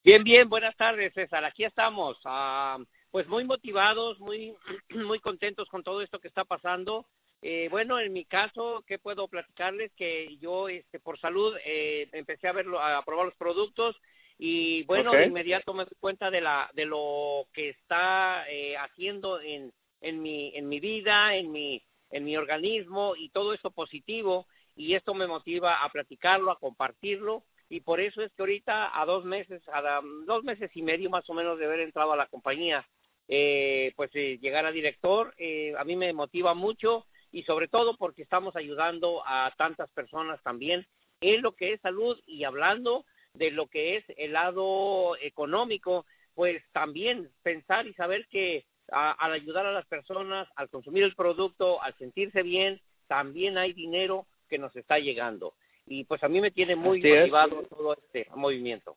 Bien, 0.04 0.23
bien, 0.23 0.49
buenas 0.49 0.76
tardes, 0.76 1.12
César. 1.12 1.45
Aquí 1.45 1.64
estamos, 1.64 2.16
ah, 2.25 2.78
pues 3.11 3.26
muy 3.26 3.45
motivados, 3.45 4.21
muy, 4.21 4.54
muy 4.90 5.19
contentos 5.19 5.69
con 5.69 5.83
todo 5.83 6.02
esto 6.02 6.21
que 6.21 6.28
está 6.28 6.45
pasando. 6.45 7.04
Eh, 7.42 7.66
bueno, 7.69 7.99
en 7.99 8.12
mi 8.12 8.25
caso, 8.26 8.85
¿qué 8.87 9.00
puedo 9.00 9.26
platicarles? 9.26 9.90
Que 9.97 10.37
yo, 10.38 10.69
este, 10.69 11.00
por 11.00 11.19
salud, 11.19 11.57
eh, 11.64 12.09
empecé 12.12 12.47
a 12.47 12.52
verlo, 12.52 12.80
a 12.80 13.02
probar 13.04 13.26
los 13.26 13.35
productos 13.35 13.97
y 14.38 14.85
bueno, 14.85 15.11
de 15.12 15.26
inmediato 15.26 15.75
me 15.75 15.85
doy 15.85 15.97
cuenta 15.99 16.30
de 16.30 16.40
la, 16.40 16.71
de 16.75 16.87
lo 16.87 17.47
que 17.52 17.71
está 17.71 18.49
eh, 18.49 18.76
haciendo 18.76 19.40
en, 19.40 19.73
en 20.00 20.23
mi, 20.23 20.52
en 20.54 20.69
mi 20.69 20.78
vida, 20.78 21.35
en 21.35 21.50
mi, 21.50 21.83
en 22.11 22.25
mi 22.25 22.37
organismo 22.37 23.16
y 23.16 23.30
todo 23.30 23.52
eso 23.52 23.71
positivo 23.71 24.47
y 24.80 24.94
esto 24.94 25.12
me 25.12 25.26
motiva 25.26 25.84
a 25.84 25.88
platicarlo, 25.90 26.50
a 26.50 26.58
compartirlo 26.58 27.44
y 27.68 27.80
por 27.80 28.00
eso 28.00 28.22
es 28.22 28.32
que 28.32 28.42
ahorita 28.42 28.99
a 28.99 29.04
dos 29.04 29.26
meses, 29.26 29.62
a 29.68 30.00
dos 30.26 30.42
meses 30.42 30.70
y 30.75 30.82
medio 30.82 31.10
más 31.10 31.28
o 31.28 31.34
menos 31.34 31.58
de 31.58 31.66
haber 31.66 31.80
entrado 31.80 32.12
a 32.12 32.16
la 32.16 32.26
compañía, 32.26 32.88
eh, 33.28 33.92
pues 33.94 34.10
llegar 34.12 34.64
a 34.64 34.72
director, 34.72 35.34
a 35.78 35.84
mí 35.84 35.96
me 35.96 36.12
motiva 36.14 36.54
mucho 36.54 37.06
y 37.30 37.42
sobre 37.42 37.68
todo 37.68 37.96
porque 37.99 38.22
estamos 38.22 38.56
ayudando 38.56 39.22
a 39.26 39.52
tantas 39.58 39.90
personas 39.90 40.42
también 40.42 40.87
en 41.20 41.42
lo 41.42 41.54
que 41.54 41.75
es 41.75 41.80
salud 41.82 42.18
y 42.26 42.44
hablando 42.44 43.04
de 43.34 43.50
lo 43.50 43.66
que 43.66 43.96
es 43.96 44.04
el 44.16 44.32
lado 44.32 45.14
económico, 45.20 46.06
pues 46.34 46.62
también 46.72 47.30
pensar 47.42 47.87
y 47.87 47.92
saber 47.92 48.26
que 48.28 48.64
al 48.90 49.32
ayudar 49.32 49.66
a 49.66 49.72
las 49.72 49.87
personas, 49.87 50.49
al 50.56 50.70
consumir 50.70 51.04
el 51.04 51.14
producto, 51.14 51.82
al 51.82 51.94
sentirse 51.99 52.42
bien, 52.42 52.80
también 53.06 53.58
hay 53.58 53.75
dinero 53.75 54.26
que 54.50 54.59
nos 54.59 54.75
está 54.76 54.99
llegando. 54.99 55.54
Y 55.87 56.04
pues 56.04 56.23
a 56.23 56.28
mí 56.28 56.40
me 56.40 56.50
tiene 56.50 56.76
muy 56.76 57.00
motivado 57.00 57.62
todo 57.62 57.95
este 57.95 58.28
movimiento. 58.35 58.97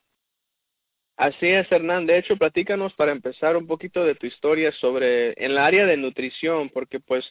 Así 1.15 1.47
es, 1.47 1.71
Hernán. 1.71 2.07
De 2.07 2.17
hecho, 2.17 2.35
platícanos 2.35 2.93
para 2.95 3.11
empezar 3.11 3.55
un 3.55 3.67
poquito 3.67 4.03
de 4.03 4.15
tu 4.15 4.25
historia 4.25 4.71
sobre 4.73 5.33
en 5.37 5.55
la 5.55 5.65
área 5.65 5.85
de 5.85 5.95
nutrición, 5.95 6.69
porque 6.69 6.99
pues 6.99 7.23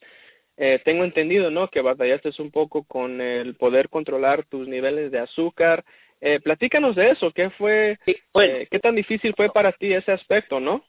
eh, 0.56 0.80
tengo 0.84 1.04
entendido, 1.04 1.50
¿no? 1.50 1.68
Que 1.68 1.82
batallaste 1.82 2.30
un 2.38 2.50
poco 2.50 2.84
con 2.84 3.20
el 3.20 3.56
poder 3.56 3.88
controlar 3.88 4.46
tus 4.46 4.68
niveles 4.68 5.10
de 5.10 5.18
azúcar. 5.18 5.84
Eh, 6.20 6.38
platícanos 6.38 6.94
de 6.94 7.10
eso. 7.10 7.32
¿Qué 7.32 7.50
fue, 7.50 7.98
eh, 8.06 8.68
qué 8.70 8.78
tan 8.78 8.94
difícil 8.94 9.34
fue 9.36 9.52
para 9.52 9.72
ti 9.72 9.92
ese 9.92 10.12
aspecto, 10.12 10.60
no? 10.60 10.84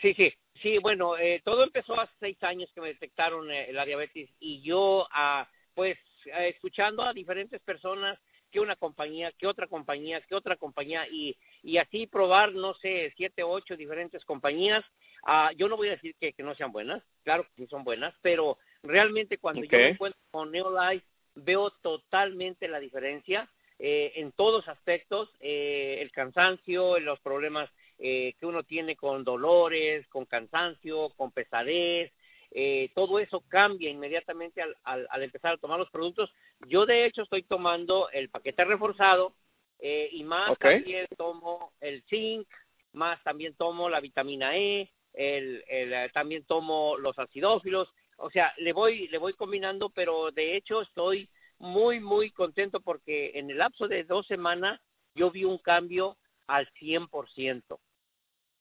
Sí, 0.00 0.14
sí, 0.14 0.32
sí. 0.62 0.78
Bueno, 0.78 1.18
eh, 1.18 1.42
todo 1.44 1.62
empezó 1.62 1.98
hace 2.00 2.12
seis 2.20 2.42
años 2.42 2.70
que 2.74 2.80
me 2.80 2.88
detectaron 2.88 3.50
eh, 3.50 3.72
la 3.72 3.84
diabetes 3.84 4.30
y 4.40 4.62
yo, 4.62 5.06
ah, 5.12 5.48
pues, 5.74 5.98
escuchando 6.24 7.02
a 7.02 7.12
diferentes 7.12 7.60
personas 7.60 8.18
que 8.50 8.60
una 8.60 8.76
compañía, 8.76 9.32
que 9.32 9.46
otra 9.46 9.66
compañía, 9.66 10.20
que 10.22 10.34
otra 10.34 10.56
compañía 10.56 11.06
y, 11.08 11.36
y 11.62 11.78
así 11.78 12.06
probar, 12.06 12.52
no 12.52 12.74
sé, 12.74 13.12
siete, 13.16 13.42
ocho 13.42 13.76
diferentes 13.76 14.24
compañías. 14.24 14.84
Uh, 15.22 15.54
yo 15.56 15.68
no 15.68 15.76
voy 15.76 15.88
a 15.88 15.92
decir 15.92 16.14
que, 16.18 16.32
que, 16.32 16.42
no 16.42 16.54
sean 16.54 16.72
buenas, 16.72 17.02
claro 17.22 17.44
que 17.44 17.62
sí 17.62 17.66
son 17.68 17.84
buenas, 17.84 18.14
pero 18.22 18.58
realmente 18.82 19.38
cuando 19.38 19.62
yo 19.64 19.78
me 19.78 19.88
encuentro 19.90 20.20
con 20.30 20.50
Neolife 20.50 21.04
veo 21.34 21.70
totalmente 21.82 22.68
la 22.68 22.80
diferencia 22.80 23.48
eh, 23.82 24.12
en 24.16 24.32
todos 24.32 24.68
aspectos, 24.68 25.30
eh, 25.40 25.98
el 26.00 26.12
cansancio, 26.12 27.00
los 27.00 27.18
problemas 27.20 27.70
eh, 27.98 28.34
que 28.38 28.44
uno 28.44 28.62
tiene 28.62 28.94
con 28.94 29.24
dolores, 29.24 30.06
con 30.08 30.26
cansancio, 30.26 31.08
con 31.16 31.32
pesadez, 31.32 32.12
eh, 32.52 32.90
todo 32.94 33.18
eso 33.18 33.44
cambia 33.48 33.90
inmediatamente 33.90 34.60
al, 34.60 34.76
al, 34.82 35.06
al, 35.10 35.22
empezar 35.22 35.54
a 35.54 35.58
tomar 35.58 35.78
los 35.78 35.90
productos. 35.90 36.32
Yo 36.66 36.84
de 36.84 37.04
hecho 37.04 37.22
estoy 37.22 37.42
tomando 37.42 38.10
el 38.10 38.28
paquete 38.28 38.64
reforzado 38.64 39.34
eh, 39.78 40.08
y 40.12 40.24
más 40.24 40.58
también 40.58 41.06
tomo 41.16 41.72
el 41.80 42.02
zinc, 42.08 42.48
más 42.92 43.22
también 43.22 43.54
tomo 43.54 43.88
la 43.88 44.00
vitamina 44.00 44.56
E, 44.56 44.90
el, 45.14 45.64
el, 45.68 45.92
eh, 45.92 46.10
también 46.12 46.44
tomo 46.44 46.96
los 46.98 47.18
acidófilos, 47.18 47.88
o 48.16 48.30
sea, 48.30 48.52
le 48.58 48.72
voy, 48.72 49.08
le 49.08 49.18
voy 49.18 49.32
combinando, 49.32 49.88
pero 49.88 50.30
de 50.30 50.56
hecho 50.56 50.82
estoy 50.82 51.28
muy, 51.58 52.00
muy 52.00 52.30
contento 52.30 52.80
porque 52.80 53.32
en 53.34 53.50
el 53.50 53.58
lapso 53.58 53.88
de 53.88 54.04
dos 54.04 54.26
semanas 54.26 54.80
yo 55.14 55.30
vi 55.30 55.44
un 55.44 55.58
cambio 55.58 56.16
al 56.46 56.68
100%. 56.74 57.78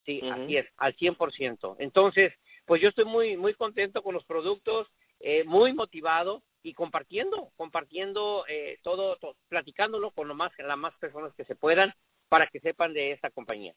Sí, 0.05 0.19
uh 0.23 0.25
-huh. 0.25 0.43
así 0.43 0.57
es, 0.57 0.67
al 0.77 0.95
100%. 0.95 1.75
Entonces, 1.79 2.33
pues 2.69 2.83
yo 2.83 2.89
estoy 2.89 3.05
muy, 3.05 3.35
muy 3.35 3.55
contento 3.55 4.03
con 4.03 4.13
los 4.13 4.23
productos, 4.25 4.87
eh, 5.21 5.43
muy 5.43 5.73
motivado 5.73 6.43
y 6.61 6.75
compartiendo, 6.75 7.51
compartiendo 7.57 8.45
eh, 8.47 8.77
todo, 8.83 9.15
todo, 9.15 9.35
platicándolo 9.47 10.11
con 10.11 10.27
lo 10.27 10.35
más, 10.35 10.51
las 10.59 10.77
más 10.77 10.93
personas 10.99 11.33
que 11.33 11.45
se 11.45 11.55
puedan 11.55 11.91
para 12.27 12.45
que 12.45 12.59
sepan 12.59 12.93
de 12.93 13.13
esta 13.13 13.31
compañía. 13.31 13.73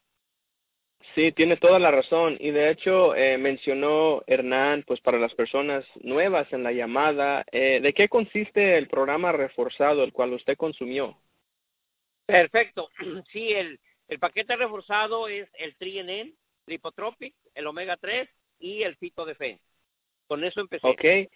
Sí, 1.15 1.33
tiene 1.33 1.57
toda 1.57 1.79
la 1.79 1.91
razón. 1.91 2.37
Y 2.39 2.51
de 2.51 2.69
hecho, 2.69 3.15
eh, 3.15 3.39
mencionó 3.39 4.25
Hernán, 4.27 4.85
pues 4.87 5.01
para 5.01 5.19
las 5.19 5.35
personas 5.35 5.87
nuevas 6.03 6.53
en 6.53 6.63
la 6.63 6.73
llamada, 6.73 7.47
eh, 7.51 7.81
¿de 7.81 7.95
qué 7.95 8.11
consiste 8.11 8.77
el 8.77 8.89
programa 8.89 9.33
reforzado, 9.33 10.05
el 10.05 10.13
cual 10.13 10.35
usted 10.35 10.59
consumió? 10.59 11.19
Perfecto. 12.27 12.91
Sí, 13.33 13.55
el, 13.55 13.81
el 14.09 14.19
paquete 14.19 14.55
reforzado 14.55 15.29
es 15.29 15.49
el 15.55 15.77
Trienen, 15.77 16.37
Lipotropic, 16.67 17.35
el 17.55 17.67
Omega 17.67 17.97
3 17.97 18.29
y 18.63 18.83
el 18.83 18.97
Fito 18.97 19.25
Defense. 19.25 19.63
Con 20.27 20.45
eso 20.45 20.61
empecé. 20.61 20.87
Ok. 20.87 21.29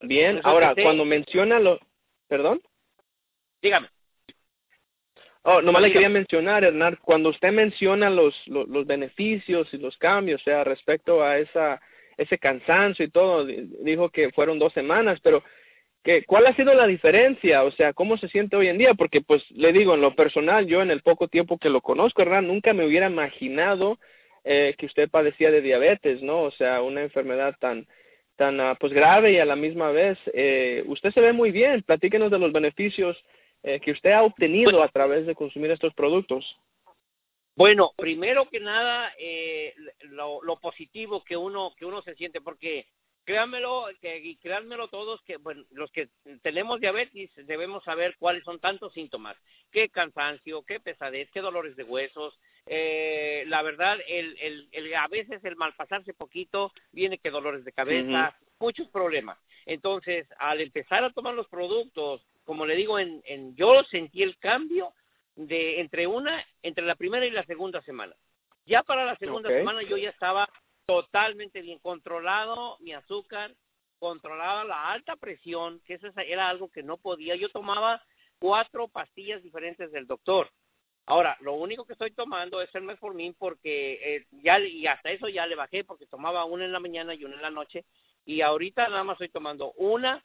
Bien, 0.00 0.40
ahora, 0.42 0.70
empecé. 0.70 0.84
cuando 0.84 1.04
menciona 1.04 1.58
lo... 1.58 1.80
¿Perdón? 2.28 2.60
Dígame. 3.62 3.88
Oh, 5.42 5.62
nomás 5.62 5.82
le 5.82 5.92
quería 5.92 6.08
mencionar, 6.08 6.64
Hernán, 6.64 6.98
cuando 7.02 7.28
usted 7.28 7.52
menciona 7.52 8.10
los, 8.10 8.34
los, 8.46 8.66
los, 8.66 8.86
beneficios 8.86 9.72
y 9.72 9.78
los 9.78 9.96
cambios, 9.98 10.40
o 10.40 10.44
sea, 10.44 10.64
respecto 10.64 11.22
a 11.22 11.38
esa 11.38 11.80
ese 12.16 12.38
cansancio 12.38 13.04
y 13.04 13.10
todo, 13.10 13.44
dijo 13.44 14.10
que 14.10 14.30
fueron 14.32 14.58
dos 14.58 14.72
semanas, 14.72 15.18
pero 15.22 15.42
que, 16.02 16.24
¿cuál 16.24 16.46
ha 16.46 16.54
sido 16.54 16.74
la 16.74 16.86
diferencia? 16.86 17.64
O 17.64 17.70
sea, 17.72 17.92
¿cómo 17.92 18.18
se 18.18 18.28
siente 18.28 18.56
hoy 18.56 18.68
en 18.68 18.78
día? 18.78 18.94
Porque, 18.94 19.22
pues, 19.22 19.42
le 19.50 19.72
digo, 19.72 19.94
en 19.94 20.02
lo 20.02 20.14
personal, 20.14 20.66
yo 20.66 20.82
en 20.82 20.90
el 20.90 21.02
poco 21.02 21.28
tiempo 21.28 21.58
que 21.58 21.70
lo 21.70 21.80
conozco, 21.80 22.22
Hernán, 22.22 22.46
nunca 22.46 22.74
me 22.74 22.84
hubiera 22.84 23.08
imaginado 23.08 23.98
eh, 24.44 24.74
que 24.78 24.86
usted 24.86 25.08
padecía 25.10 25.50
de 25.50 25.62
diabetes, 25.62 26.22
¿no? 26.22 26.42
O 26.42 26.50
sea, 26.52 26.82
una 26.82 27.02
enfermedad 27.02 27.56
tan, 27.58 27.86
tan, 28.36 28.60
uh, 28.60 28.76
pues, 28.78 28.92
grave 28.92 29.32
y 29.32 29.38
a 29.38 29.44
la 29.44 29.56
misma 29.56 29.90
vez, 29.90 30.18
eh, 30.32 30.84
usted 30.86 31.10
se 31.12 31.20
ve 31.20 31.32
muy 31.32 31.50
bien, 31.50 31.82
platíquenos 31.82 32.30
de 32.30 32.38
los 32.38 32.52
beneficios 32.52 33.16
eh, 33.66 33.80
que 33.80 33.92
usted 33.92 34.10
ha 34.10 34.22
obtenido 34.22 34.82
a 34.82 34.88
través 34.88 35.24
de 35.24 35.34
consumir 35.34 35.70
estos 35.70 35.94
productos? 35.94 36.44
Bueno, 37.56 37.92
primero 37.96 38.46
que 38.50 38.60
nada, 38.60 39.10
eh, 39.18 39.74
lo, 40.02 40.42
lo, 40.42 40.60
positivo 40.60 41.24
que 41.24 41.34
uno 41.34 41.72
que 41.74 41.86
uno 41.86 42.02
se 42.02 42.14
siente, 42.14 42.42
porque 42.42 42.86
créanmelo, 43.24 43.86
que, 44.02 44.18
y 44.18 44.36
créanmelo 44.36 44.88
todos, 44.88 45.22
que 45.22 45.38
bueno, 45.38 45.64
los 45.70 45.90
que 45.92 46.10
tenemos 46.42 46.78
diabetes 46.78 47.30
debemos 47.46 47.82
saber 47.84 48.16
cuáles 48.18 48.44
son 48.44 48.60
tantos 48.60 48.92
síntomas, 48.92 49.34
qué 49.72 49.88
cansancio, 49.88 50.62
qué 50.64 50.78
pesadez, 50.78 51.30
qué 51.30 51.40
dolores 51.40 51.74
de 51.74 51.84
huesos. 51.84 52.38
Eh, 52.66 53.44
la 53.46 53.62
verdad, 53.62 53.98
el, 54.08 54.36
el, 54.40 54.68
el, 54.72 54.94
a 54.94 55.06
veces 55.08 55.44
el 55.44 55.56
malpasarse 55.56 56.14
poquito 56.14 56.72
viene 56.92 57.18
que 57.18 57.30
dolores 57.30 57.64
de 57.64 57.72
cabeza, 57.72 58.34
uh 58.40 58.44
-huh. 58.44 58.48
muchos 58.58 58.88
problemas. 58.88 59.38
Entonces, 59.66 60.26
al 60.38 60.60
empezar 60.60 61.04
a 61.04 61.12
tomar 61.12 61.34
los 61.34 61.48
productos, 61.48 62.22
como 62.44 62.66
le 62.66 62.74
digo, 62.76 62.98
en, 62.98 63.22
en 63.24 63.54
yo 63.56 63.84
sentí 63.84 64.22
el 64.22 64.38
cambio 64.38 64.92
de 65.36 65.80
entre 65.80 66.06
una, 66.06 66.44
entre 66.62 66.84
la 66.84 66.94
primera 66.94 67.26
y 67.26 67.30
la 67.30 67.44
segunda 67.44 67.82
semana. 67.82 68.14
Ya 68.66 68.82
para 68.82 69.04
la 69.04 69.16
segunda 69.16 69.48
okay. 69.48 69.60
semana 69.60 69.82
yo 69.82 69.96
ya 69.96 70.10
estaba 70.10 70.48
totalmente 70.86 71.60
bien 71.60 71.78
controlado 71.78 72.76
mi 72.80 72.92
azúcar, 72.92 73.54
controlaba 73.98 74.64
la 74.64 74.90
alta 74.90 75.16
presión, 75.16 75.80
que 75.86 75.94
eso 75.94 76.08
era 76.16 76.48
algo 76.48 76.70
que 76.70 76.82
no 76.82 76.96
podía. 76.96 77.36
Yo 77.36 77.48
tomaba 77.48 78.02
cuatro 78.38 78.88
pastillas 78.88 79.42
diferentes 79.42 79.90
del 79.92 80.06
doctor. 80.06 80.50
Ahora, 81.06 81.36
lo 81.40 81.54
único 81.54 81.84
que 81.84 81.92
estoy 81.92 82.12
tomando 82.12 82.62
es 82.62 82.74
el 82.74 82.82
metformin 82.82 83.34
porque 83.34 84.00
eh, 84.02 84.26
ya 84.42 84.58
y 84.58 84.86
hasta 84.86 85.10
eso 85.10 85.28
ya 85.28 85.46
le 85.46 85.54
bajé 85.54 85.84
porque 85.84 86.06
tomaba 86.06 86.44
una 86.46 86.64
en 86.64 86.72
la 86.72 86.80
mañana 86.80 87.14
y 87.14 87.24
una 87.24 87.34
en 87.36 87.42
la 87.42 87.50
noche 87.50 87.84
y 88.24 88.40
ahorita 88.40 88.88
nada 88.88 89.04
más 89.04 89.14
estoy 89.14 89.28
tomando 89.28 89.72
una 89.72 90.24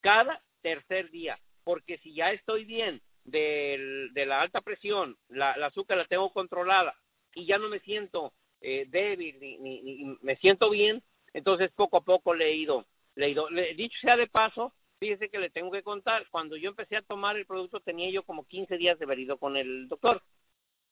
cada 0.00 0.42
tercer 0.60 1.10
día 1.10 1.40
porque 1.64 1.98
si 1.98 2.12
ya 2.14 2.30
estoy 2.32 2.64
bien 2.64 3.00
de, 3.24 4.10
la 4.26 4.40
alta 4.40 4.60
presión, 4.60 5.16
la, 5.28 5.52
azúcar 5.52 5.98
la 5.98 6.04
tengo 6.06 6.32
controlada 6.32 6.94
y 7.34 7.46
ya 7.46 7.58
no 7.58 7.68
me 7.68 7.80
siento 7.80 8.32
eh, 8.60 8.86
débil 8.88 9.38
ni, 9.40 10.16
me 10.20 10.36
siento 10.36 10.70
bien, 10.70 11.02
entonces 11.32 11.70
poco 11.74 11.98
a 11.98 12.04
poco 12.04 12.34
le 12.34 12.48
he 12.48 12.54
ido, 12.54 12.86
le 13.14 13.26
he 13.26 13.30
ido. 13.30 13.48
Le, 13.50 13.74
dicho 13.74 13.98
sea 14.00 14.16
de 14.16 14.26
paso, 14.26 14.72
fíjese 14.98 15.28
que 15.28 15.38
le 15.38 15.50
tengo 15.50 15.70
que 15.70 15.82
contar, 15.82 16.26
cuando 16.30 16.56
yo 16.56 16.70
empecé 16.70 16.96
a 16.96 17.02
tomar 17.02 17.36
el 17.36 17.46
producto 17.46 17.80
tenía 17.80 18.10
yo 18.10 18.22
como 18.22 18.46
15 18.46 18.76
días 18.76 18.98
de 18.98 19.04
haber 19.04 19.20
ido 19.20 19.38
con 19.38 19.56
el 19.56 19.88
doctor. 19.88 20.22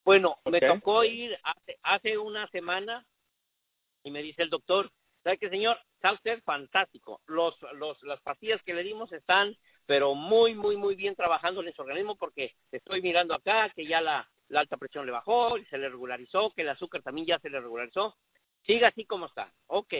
Bueno, 0.04 0.38
me 0.44 0.60
tocó 0.60 1.02
ir 1.04 1.36
hace, 1.42 1.78
hace 1.82 2.18
una 2.18 2.48
semana 2.48 3.04
y 4.04 4.10
me 4.10 4.22
dice 4.22 4.42
el 4.42 4.50
doctor, 4.50 4.92
¿sabe 5.24 5.38
qué, 5.38 5.48
señor? 5.48 5.78
Está 5.94 6.12
usted 6.12 6.40
fantástico. 6.44 7.20
Los, 7.26 7.56
los, 7.74 8.00
las 8.04 8.20
pastillas 8.22 8.62
que 8.62 8.74
le 8.74 8.84
dimos 8.84 9.12
están, 9.12 9.56
pero 9.84 10.14
muy, 10.14 10.54
muy, 10.54 10.76
muy 10.76 10.94
bien 10.94 11.16
trabajando 11.16 11.60
en 11.62 11.74
su 11.74 11.82
organismo 11.82 12.16
porque 12.16 12.54
estoy 12.70 13.02
mirando 13.02 13.34
acá 13.34 13.68
que 13.74 13.84
ya 13.84 14.00
la, 14.00 14.30
la 14.48 14.60
alta 14.60 14.76
presión 14.76 15.06
le 15.06 15.12
bajó, 15.12 15.58
y 15.58 15.64
se 15.66 15.78
le 15.78 15.88
regularizó, 15.88 16.50
que 16.50 16.62
el 16.62 16.68
azúcar 16.68 17.02
también 17.02 17.26
ya 17.26 17.38
se 17.40 17.50
le 17.50 17.60
regularizó. 17.60 18.16
Siga 18.64 18.88
así 18.88 19.04
como 19.04 19.26
está. 19.26 19.52
Ok. 19.66 19.94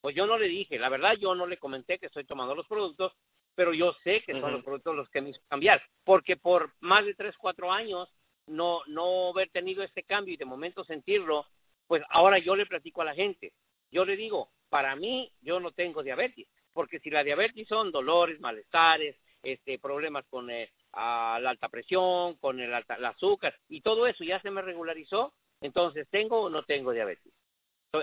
Pues 0.00 0.14
yo 0.14 0.26
no 0.26 0.38
le 0.38 0.46
dije, 0.46 0.78
la 0.78 0.88
verdad 0.88 1.14
yo 1.14 1.34
no 1.34 1.46
le 1.46 1.58
comenté 1.58 1.98
que 1.98 2.06
estoy 2.06 2.24
tomando 2.24 2.54
los 2.54 2.68
productos, 2.68 3.12
pero 3.58 3.74
yo 3.74 3.92
sé 4.04 4.22
que 4.22 4.38
son 4.40 4.52
los 4.52 4.62
productos 4.62 4.94
los 4.94 5.10
que 5.10 5.20
me 5.20 5.30
hizo 5.30 5.40
cambiar, 5.48 5.82
porque 6.04 6.36
por 6.36 6.74
más 6.78 7.04
de 7.04 7.14
tres, 7.14 7.34
cuatro 7.36 7.72
años 7.72 8.08
no, 8.46 8.82
no 8.86 9.30
haber 9.30 9.50
tenido 9.50 9.82
este 9.82 10.04
cambio 10.04 10.32
y 10.32 10.36
de 10.36 10.44
momento 10.44 10.84
sentirlo, 10.84 11.44
pues 11.88 12.04
ahora 12.10 12.38
yo 12.38 12.54
le 12.54 12.66
platico 12.66 13.02
a 13.02 13.06
la 13.06 13.16
gente. 13.16 13.52
Yo 13.90 14.04
le 14.04 14.14
digo, 14.14 14.52
para 14.68 14.94
mí 14.94 15.32
yo 15.40 15.58
no 15.58 15.72
tengo 15.72 16.04
diabetes, 16.04 16.46
porque 16.72 17.00
si 17.00 17.10
la 17.10 17.24
diabetes 17.24 17.66
son 17.66 17.90
dolores, 17.90 18.38
malestares, 18.38 19.16
este, 19.42 19.80
problemas 19.80 20.24
con 20.30 20.48
eh, 20.52 20.70
la 20.92 21.34
alta 21.34 21.68
presión, 21.68 22.36
con 22.36 22.60
el, 22.60 22.72
alta, 22.72 22.94
el 22.94 23.06
azúcar 23.06 23.58
y 23.68 23.80
todo 23.80 24.06
eso 24.06 24.22
ya 24.22 24.40
se 24.40 24.52
me 24.52 24.62
regularizó, 24.62 25.34
entonces 25.60 26.06
tengo 26.10 26.42
o 26.42 26.48
no 26.48 26.62
tengo 26.62 26.92
diabetes. 26.92 27.32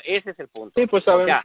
ese 0.04 0.32
es 0.32 0.40
el 0.40 0.50
punto. 0.50 0.78
Sí, 0.78 0.86
pues 0.86 1.08
a 1.08 1.16
ver. 1.16 1.42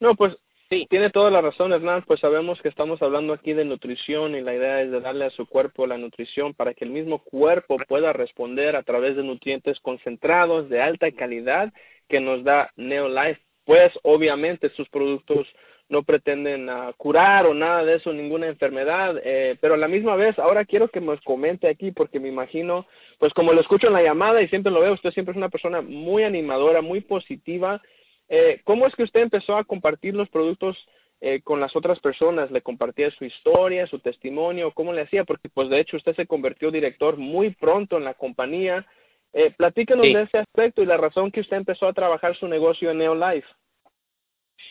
No, 0.00 0.14
pues 0.14 0.38
sí. 0.70 0.86
tiene 0.88 1.10
toda 1.10 1.30
la 1.30 1.40
razón, 1.40 1.72
Hernán. 1.72 2.04
Pues 2.06 2.20
sabemos 2.20 2.60
que 2.60 2.68
estamos 2.68 3.00
hablando 3.02 3.32
aquí 3.32 3.52
de 3.52 3.64
nutrición 3.64 4.34
y 4.34 4.40
la 4.40 4.54
idea 4.54 4.82
es 4.82 4.90
de 4.90 5.00
darle 5.00 5.26
a 5.26 5.30
su 5.30 5.46
cuerpo 5.46 5.86
la 5.86 5.98
nutrición 5.98 6.54
para 6.54 6.74
que 6.74 6.84
el 6.84 6.90
mismo 6.90 7.20
cuerpo 7.20 7.76
pueda 7.88 8.12
responder 8.12 8.76
a 8.76 8.82
través 8.82 9.16
de 9.16 9.22
nutrientes 9.22 9.80
concentrados 9.80 10.68
de 10.68 10.80
alta 10.80 11.10
calidad 11.12 11.72
que 12.08 12.20
nos 12.20 12.44
da 12.44 12.70
Neolife. 12.76 13.40
Pues 13.64 13.92
obviamente 14.02 14.70
sus 14.70 14.88
productos 14.88 15.48
no 15.88 16.02
pretenden 16.02 16.68
uh, 16.68 16.92
curar 16.96 17.46
o 17.46 17.54
nada 17.54 17.84
de 17.84 17.94
eso, 17.96 18.12
ninguna 18.12 18.46
enfermedad, 18.46 19.20
eh, 19.22 19.56
pero 19.60 19.74
a 19.74 19.76
la 19.76 19.88
misma 19.88 20.16
vez, 20.16 20.38
ahora 20.38 20.64
quiero 20.64 20.88
que 20.88 21.00
nos 21.00 21.20
comente 21.20 21.68
aquí, 21.68 21.92
porque 21.92 22.18
me 22.18 22.28
imagino, 22.28 22.86
pues 23.18 23.32
como 23.32 23.52
lo 23.52 23.60
escucho 23.60 23.86
en 23.86 23.92
la 23.92 24.02
llamada 24.02 24.42
y 24.42 24.48
siempre 24.48 24.72
lo 24.72 24.80
veo, 24.80 24.94
usted 24.94 25.12
siempre 25.12 25.32
es 25.32 25.36
una 25.36 25.48
persona 25.48 25.82
muy 25.82 26.24
animadora, 26.24 26.82
muy 26.82 27.00
positiva, 27.00 27.80
eh, 28.28 28.60
¿Cómo 28.64 28.86
es 28.86 28.94
que 28.94 29.04
usted 29.04 29.20
empezó 29.20 29.56
a 29.56 29.64
compartir 29.64 30.14
los 30.14 30.28
productos 30.28 30.76
eh, 31.20 31.40
con 31.42 31.60
las 31.60 31.74
otras 31.76 32.00
personas? 32.00 32.50
¿Le 32.50 32.60
compartía 32.60 33.10
su 33.12 33.24
historia, 33.24 33.86
su 33.86 33.98
testimonio? 34.00 34.72
¿Cómo 34.72 34.92
le 34.92 35.02
hacía? 35.02 35.24
Porque 35.24 35.48
pues 35.48 35.68
de 35.68 35.80
hecho 35.80 35.96
usted 35.96 36.14
se 36.16 36.26
convirtió 36.26 36.70
director 36.70 37.16
muy 37.16 37.50
pronto 37.50 37.96
en 37.96 38.04
la 38.04 38.14
compañía. 38.14 38.86
Eh, 39.32 39.50
platíquenos 39.50 40.06
de 40.06 40.22
ese 40.22 40.38
aspecto 40.38 40.82
y 40.82 40.86
la 40.86 40.96
razón 40.96 41.30
que 41.30 41.40
usted 41.40 41.56
empezó 41.56 41.86
a 41.86 41.92
trabajar 41.92 42.36
su 42.36 42.48
negocio 42.48 42.90
en 42.90 42.98
Neolife. 42.98 43.48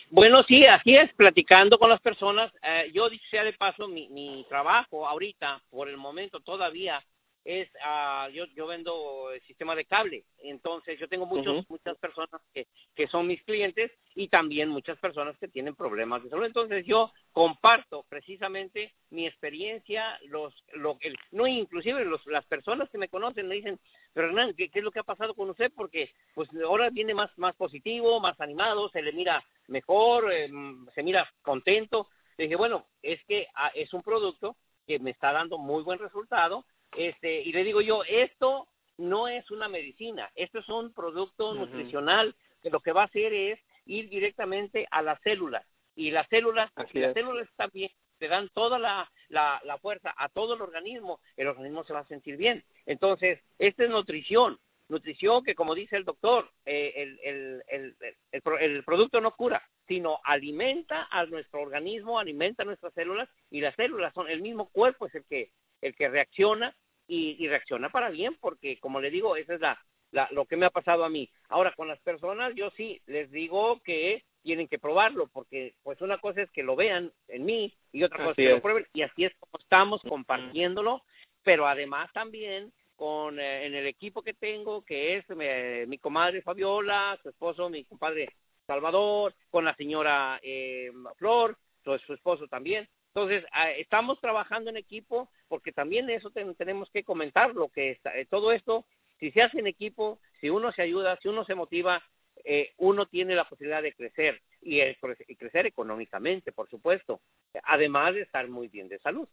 Bueno, 0.10 0.44
sí, 0.44 0.66
así 0.66 0.96
es, 0.96 1.14
platicando 1.14 1.78
con 1.78 1.90
las 1.90 2.02
personas. 2.02 2.52
Eh, 2.64 2.92
yo, 2.94 3.10
dicho 3.10 3.26
sea 3.30 3.44
de 3.44 3.54
paso, 3.54 3.88
mi, 3.88 4.10
mi 4.10 4.46
trabajo 4.50 5.08
ahorita, 5.08 5.62
por 5.70 5.90
el 5.90 5.98
momento 5.98 6.40
todavía, 6.40 7.04
es 7.46 7.70
uh, 7.75 8.30
yo 8.32 8.46
yo 8.56 8.66
vendo 8.66 9.32
el 9.32 9.42
sistema 9.44 9.75
de 9.75 9.86
cable. 9.86 10.25
Entonces 10.40 11.00
yo 11.00 11.08
tengo 11.08 11.28
muchos 11.28 11.70
muchas 11.70 11.96
personas 12.00 12.42
que 12.54 12.68
que 12.96 13.08
son 13.08 13.28
mis 13.28 13.42
clientes 13.44 13.92
y 14.16 14.28
también 14.28 14.70
muchas 14.70 14.98
personas 14.98 15.38
que 15.38 15.48
tienen 15.48 15.75
problemas 15.75 16.24
de 16.24 16.30
salud. 16.30 16.46
Entonces 16.46 16.86
yo 16.86 17.12
comparto 17.32 18.04
precisamente 18.10 18.94
mi 19.12 19.28
experiencia 19.28 20.20
los 20.24 20.54
lo 20.74 20.98
el, 21.02 21.16
no 21.32 21.46
inclusive 21.46 22.04
los, 22.04 22.25
las 22.25 22.46
personas 22.46 22.90
que 22.90 22.98
me 22.98 23.10
conocen 23.10 23.48
me 23.48 23.56
dicen 23.56 23.80
pero 24.14 24.28
Hernán 24.28 24.56
¿qué, 24.56 24.70
qué 24.70 24.80
es 24.80 24.86
lo 24.86 24.92
que 24.92 25.00
ha 25.00 25.04
pasado 25.04 25.36
con 25.36 25.50
usted 25.50 25.72
porque 25.75 26.12
pues 26.34 26.50
ahora 26.66 26.90
viene 26.90 27.14
más 27.14 27.30
más 27.38 27.56
positivo 27.56 28.20
más 28.20 28.40
animado 28.42 28.90
se 28.90 29.02
le 29.02 29.14
mira 29.14 29.44
mejor 29.68 30.34
eh, 30.34 30.50
se 30.96 31.04
mira 31.04 31.32
contento 31.42 32.10
le 32.38 32.46
dije 32.46 32.55
bueno 32.55 32.88
es 33.01 33.24
que 33.25 33.48
ah, 33.55 33.72
es 33.75 33.94
un 33.94 34.01
producto 34.01 34.55
que 34.88 35.00
me 35.00 35.12
está 35.12 35.31
dando 35.31 35.58
muy 35.58 35.84
buen 35.84 36.00
resultado 36.00 36.66
este, 36.98 37.42
y 37.42 37.51
le 37.51 37.64
digo 37.64 37.81
yo, 37.81 38.03
esto 38.03 38.68
no 38.98 39.27
es 39.27 39.50
una 39.51 39.68
medicina, 39.68 40.31
esto 40.36 40.60
es 40.60 40.70
un 40.70 40.94
producto 40.94 41.53
nutricional 41.53 42.36
que 42.62 42.70
lo 42.70 42.79
que 42.79 42.92
va 42.92 43.03
a 43.03 43.05
hacer 43.05 43.34
es 43.34 43.60
ir 43.86 44.10
directamente 44.10 44.88
a 44.92 45.01
las 45.01 45.22
células. 45.22 45.66
Y 45.96 46.12
las 46.12 46.27
células, 46.29 46.72
si 46.92 47.00
las 47.00 47.14
células 47.14 47.48
están 47.48 47.70
bien, 47.74 47.92
te 48.18 48.27
dan 48.27 48.50
toda 48.50 48.79
la, 48.79 49.12
la, 49.29 49.62
la, 49.64 49.77
fuerza 49.77 50.14
a 50.18 50.29
todo 50.29 50.55
el 50.55 50.62
organismo, 50.62 51.20
el 51.38 51.48
organismo 51.48 51.84
se 51.84 51.94
va 51.94 52.00
a 52.00 52.08
sentir 52.08 52.38
bien. 52.38 52.64
Entonces, 52.86 53.40
esta 53.60 53.84
es 53.84 53.90
nutrición. 53.90 54.60
Nutrición 54.88 55.44
que, 55.44 55.55
como 55.55 55.74
dice 55.74 55.96
el 55.98 56.05
doctor, 56.05 56.51
eh, 56.66 56.94
el, 56.96 57.20
el, 57.24 57.64
el, 57.68 57.96
el, 58.31 58.44
el 58.60 58.84
producto 58.84 59.20
no 59.20 59.36
cura, 59.36 59.68
sino 59.88 60.20
alimenta 60.24 61.08
a 61.10 61.25
nuestro 61.25 61.62
organismo, 61.62 62.20
alimenta 62.20 62.64
a 62.64 62.66
nuestras 62.66 62.94
células 62.94 63.27
y 63.50 63.62
las 63.62 63.75
células 63.75 64.14
son 64.14 64.29
el 64.29 64.42
mismo 64.42 64.70
cuerpo 64.70 65.08
es 65.08 65.16
el 65.16 65.25
que 65.25 65.51
el 65.81 65.96
que 65.96 66.10
reacciona 66.10 66.75
y, 67.07 67.48
reacciona 67.48 67.89
para 67.89 68.09
bien, 68.09 68.35
porque 68.39 68.79
como 68.79 69.00
le 69.00 69.11
digo, 69.11 69.35
esa 69.35 69.55
es 69.55 69.61
la, 69.61 69.79
la, 70.11 70.27
lo 70.31 70.46
que 70.46 70.57
me 70.57 70.65
ha 70.65 70.72
pasado 70.72 71.03
a 71.03 71.09
mí. 71.09 71.29
Ahora, 71.50 71.74
con 71.75 71.87
las 71.87 72.00
personas, 72.00 72.53
yo 72.55 72.72
sí 72.77 73.01
les 73.05 73.31
digo 73.31 73.81
que 73.83 74.24
tienen 74.41 74.68
que 74.68 74.79
probarlo, 74.79 75.27
porque 75.27 75.74
pues 75.83 76.01
una 76.01 76.20
cosa 76.20 76.44
es 76.44 76.51
que 76.51 76.63
lo 76.63 76.75
vean 76.75 77.11
en 77.27 77.46
mí 77.46 77.74
y 77.91 78.03
otra 78.03 78.20
cosa 78.20 78.31
es 78.31 78.35
que 78.35 78.50
lo 78.51 78.61
prueben, 78.61 78.87
y 78.94 79.01
así 79.01 79.25
es 79.25 79.33
como 79.39 79.59
estamos 79.59 80.01
compartiéndolo, 80.07 81.03
pero 81.44 81.68
además 81.68 82.11
también 82.13 82.72
con 82.96 83.39
eh, 83.39 83.65
en 83.65 83.75
el 83.75 83.87
equipo 83.87 84.22
que 84.22 84.33
tengo, 84.33 84.83
que 84.83 85.18
es 85.18 85.25
eh, 85.39 85.85
mi 85.87 85.98
comadre 85.98 86.41
Fabiola, 86.41 87.18
su 87.22 87.29
esposo, 87.29 87.70
mi 87.70 87.83
compadre 87.85 88.29
Salvador, 88.68 89.33
con 89.50 89.65
la 89.65 89.75
señora 89.75 90.39
eh, 90.41 90.91
Flor, 91.18 91.57
su, 91.83 91.98
su 92.00 92.13
esposo 92.13 92.48
también. 92.48 92.87
Entonces, 93.15 93.46
ah, 93.51 93.72
estamos 93.72 94.20
trabajando 94.20 94.70
en 94.70 94.77
equipo 94.77 95.29
porque 95.48 95.72
también 95.72 96.10
eso 96.10 96.31
tenemos 96.31 96.90
que 96.92 97.03
comentar, 97.03 97.53
lo 97.53 97.70
que 97.70 97.92
está, 97.92 98.18
eh, 98.18 98.25
todo 98.25 98.51
esto, 98.51 98.86
si 99.20 99.31
se 99.31 99.42
hace 99.42 99.60
en 99.60 99.68
equipo, 99.68 100.20
si 100.42 100.50
uno 100.50 100.72
se 100.72 100.81
ayuda, 100.81 101.18
si 101.22 101.27
uno 101.27 101.46
se 101.46 101.55
motiva, 101.55 102.03
eh, 102.44 102.74
uno 102.77 103.05
tiene 103.05 103.36
la 103.36 103.48
posibilidad 103.48 103.81
de 103.81 103.94
crecer 103.94 104.42
y, 104.62 104.81
y 104.81 105.36
crecer 105.36 105.66
económicamente, 105.66 106.51
por 106.51 106.70
supuesto, 106.70 107.22
además 107.64 108.14
de 108.14 108.22
estar 108.22 108.48
muy 108.48 108.68
bien 108.68 108.90
de 108.90 109.00
salud. 109.00 109.27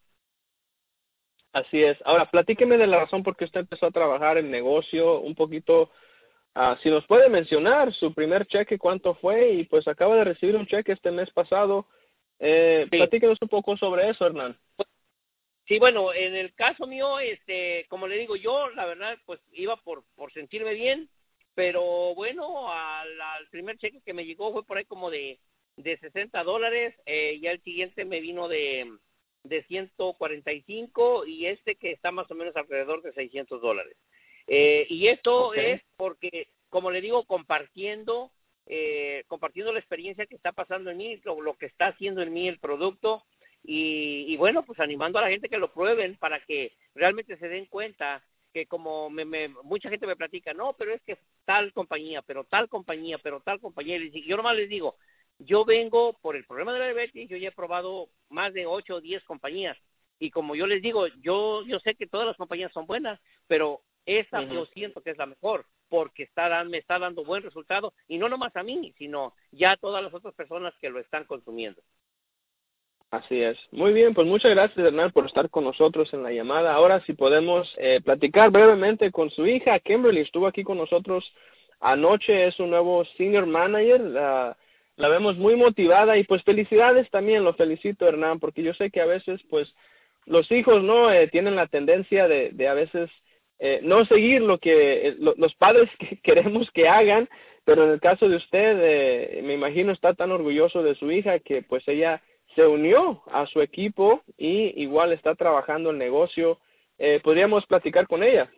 Así 1.53 1.83
es. 1.83 1.97
Ahora, 2.03 2.25
platíqueme 2.25 2.77
de 2.77 2.87
la 2.87 3.01
razón 3.01 3.21
por 3.21 3.35
qué 3.35 3.45
usted 3.45 3.61
empezó 3.61 3.85
a 3.85 3.91
trabajar 3.91 4.39
en 4.39 4.49
negocio 4.49 5.19
un 5.19 5.35
poquito. 5.35 5.91
Uh, 6.55 6.75
si 6.81 6.89
nos 6.89 7.05
puede 7.05 7.29
mencionar 7.29 7.93
su 7.93 8.13
primer 8.13 8.47
cheque, 8.47 8.79
cuánto 8.79 9.13
fue, 9.15 9.51
y 9.51 9.63
pues 9.65 9.87
acaba 9.87 10.15
de 10.15 10.23
recibir 10.23 10.55
un 10.55 10.65
cheque 10.65 10.93
este 10.93 11.11
mes 11.11 11.29
pasado. 11.31 11.87
Eh, 12.39 12.87
Platíquenos 12.89 13.37
un 13.39 13.49
poco 13.49 13.77
sobre 13.77 14.09
eso, 14.09 14.25
Hernán. 14.25 14.57
Sí, 15.67 15.79
bueno, 15.79 16.13
en 16.13 16.35
el 16.35 16.53
caso 16.53 16.87
mío, 16.87 17.19
este, 17.19 17.85
como 17.89 18.07
le 18.07 18.17
digo, 18.17 18.35
yo 18.35 18.69
la 18.71 18.85
verdad, 18.85 19.17
pues 19.25 19.39
iba 19.53 19.77
por, 19.77 20.03
por 20.15 20.33
sentirme 20.33 20.73
bien, 20.73 21.09
pero 21.55 22.13
bueno, 22.15 22.71
al, 22.71 23.21
al 23.21 23.47
primer 23.49 23.77
cheque 23.77 24.01
que 24.01 24.13
me 24.13 24.25
llegó 24.25 24.51
fue 24.51 24.65
por 24.65 24.77
ahí 24.77 24.85
como 24.85 25.09
de, 25.09 25.39
de 25.77 25.97
60 25.97 26.43
dólares, 26.43 26.95
eh, 27.05 27.39
ya 27.41 27.51
el 27.51 27.61
siguiente 27.63 28.03
me 28.03 28.19
vino 28.19 28.47
de, 28.47 28.91
de 29.43 29.63
145 29.63 31.25
y 31.25 31.45
este 31.45 31.75
que 31.75 31.91
está 31.91 32.11
más 32.11 32.29
o 32.29 32.35
menos 32.35 32.55
alrededor 32.55 33.01
de 33.01 33.13
600 33.13 33.61
dólares. 33.61 33.95
Eh, 34.47 34.85
y 34.89 35.07
esto 35.07 35.53
es 35.53 35.81
porque, 35.95 36.49
como 36.69 36.91
le 36.91 36.99
digo, 36.99 37.23
compartiendo 37.23 38.31
eh, 38.65 39.25
compartiendo 39.27 39.73
la 39.73 39.79
experiencia 39.79 40.25
que 40.25 40.35
está 40.35 40.53
pasando 40.53 40.89
en 40.89 40.97
mí, 40.97 41.19
lo, 41.25 41.57
que 41.57 41.65
está 41.65 41.87
haciendo 41.87 42.21
en 42.21 42.31
mí 42.31 42.47
el 42.47 42.59
producto 42.59 43.25
y, 43.63 44.35
bueno, 44.37 44.65
pues 44.65 44.79
animando 44.79 45.19
a 45.19 45.21
la 45.21 45.29
gente 45.29 45.47
que 45.49 45.57
lo 45.57 45.71
prueben 45.71 46.17
para 46.17 46.39
que 46.41 46.73
realmente 46.95 47.37
se 47.37 47.47
den 47.47 47.65
cuenta 47.67 48.23
que 48.53 48.67
como 48.67 49.09
me, 49.09 49.25
me, 49.25 49.47
mucha 49.63 49.89
gente 49.89 50.05
me 50.05 50.15
platica, 50.15 50.53
no, 50.53 50.73
pero 50.73 50.93
es 50.93 51.01
que 51.01 51.17
tal 51.45 51.73
compañía, 51.73 52.21
pero 52.21 52.43
tal 52.43 52.69
compañía, 52.69 53.17
pero 53.17 53.39
tal 53.39 53.59
compañía, 53.59 53.97
y 53.97 54.27
yo 54.27 54.37
nomás 54.37 54.55
les 54.55 54.69
digo, 54.69 54.97
yo 55.39 55.65
vengo 55.65 56.13
por 56.21 56.35
el 56.35 56.45
problema 56.45 56.73
de 56.73 56.79
la 56.79 56.85
diabetes, 56.85 57.27
yo 57.29 57.37
ya 57.37 57.49
he 57.49 57.53
probado 57.53 58.09
más 58.29 58.53
de 58.53 58.65
ocho 58.67 58.95
o 58.95 59.01
diez 59.01 59.23
compañías, 59.23 59.77
y 60.19 60.29
como 60.29 60.55
yo 60.55 60.67
les 60.67 60.81
digo, 60.81 61.07
yo, 61.21 61.63
yo 61.65 61.79
sé 61.79 61.95
que 61.95 62.05
todas 62.05 62.27
las 62.27 62.37
compañías 62.37 62.71
son 62.73 62.85
buenas, 62.85 63.19
pero 63.47 63.81
esa 64.05 64.43
yo 64.43 64.65
siento 64.67 65.01
que 65.01 65.11
es 65.11 65.17
la 65.17 65.25
mejor 65.25 65.65
porque 65.89 66.23
está, 66.23 66.63
me 66.63 66.79
está 66.79 66.97
dando 66.97 67.23
buen 67.23 67.43
resultado 67.43 67.93
y 68.07 68.17
no 68.17 68.27
nomás 68.27 68.55
a 68.55 68.63
mí, 68.63 68.93
sino 68.97 69.35
ya 69.51 69.71
a 69.71 69.77
todas 69.77 70.03
las 70.03 70.13
otras 70.13 70.33
personas 70.33 70.73
que 70.81 70.89
lo 70.89 70.99
están 70.99 71.25
consumiendo. 71.25 71.81
Así 73.13 73.43
es. 73.43 73.59
Muy 73.71 73.93
bien, 73.93 74.15
pues 74.15 74.25
muchas 74.25 74.49
gracias 74.55 74.87
Hernán 74.87 75.11
por 75.11 75.27
estar 75.27 75.47
con 75.51 75.65
nosotros 75.65 76.11
en 76.15 76.23
la 76.23 76.31
llamada. 76.31 76.73
Ahora 76.73 76.99
si 77.01 77.13
podemos 77.13 77.71
eh, 77.77 78.01
platicar 78.03 78.49
brevemente 78.49 79.11
con 79.11 79.29
su 79.29 79.45
hija, 79.45 79.77
Kimberly, 79.77 80.21
estuvo 80.21 80.47
aquí 80.47 80.63
con 80.63 80.79
nosotros 80.79 81.23
anoche, 81.79 82.47
es 82.47 82.59
un 82.59 82.71
nuevo 82.71 83.05
senior 83.15 83.45
manager, 83.45 84.01
la, 84.01 84.57
vemos 84.97 85.37
muy 85.37 85.55
motivada 85.55 86.17
y 86.17 86.23
pues 86.23 86.41
felicidades 86.41 87.07
también, 87.11 87.43
lo 87.43 87.53
felicito 87.53 88.07
Hernán, 88.07 88.39
porque 88.39 88.63
yo 88.63 88.73
sé 88.73 88.89
que 88.89 89.01
a 89.01 89.05
veces 89.05 89.41
pues 89.47 89.71
los 90.25 90.51
hijos 90.51 90.81
no 90.81 91.11
eh, 91.11 91.27
tienen 91.27 91.55
la 91.55 91.67
tendencia 91.67 92.27
de, 92.27 92.67
a 92.67 92.73
veces 92.73 93.11
eh, 93.59 93.79
no 93.83 94.05
seguir 94.05 94.41
lo 94.41 94.57
que 94.57 95.09
eh, 95.09 95.17
los 95.19 95.53
padres 95.53 95.87
queremos 96.23 96.71
que 96.71 96.89
hagan, 96.89 97.29
pero 97.63 97.85
en 97.85 97.91
el 97.91 98.01
caso 98.01 98.27
de 98.27 98.37
usted, 98.37 98.79
eh, 98.81 99.41
me 99.43 99.53
imagino 99.53 99.91
está 99.91 100.15
tan 100.15 100.31
orgulloso 100.31 100.81
de 100.81 100.95
su 100.95 101.11
hija 101.11 101.37
que 101.37 101.61
pues 101.61 101.87
ella 101.87 102.23
se 102.55 102.65
unió 102.65 103.23
a 103.27 103.45
su 103.47 103.61
equipo 103.61 104.23
y 104.37 104.81
igual 104.81 105.11
está 105.13 105.35
trabajando 105.35 105.89
el 105.91 105.97
negocio. 105.97 106.59
Eh, 106.97 107.19
¿Podríamos 107.23 107.65
platicar 107.65 108.07
con 108.07 108.23
ella? 108.23 108.51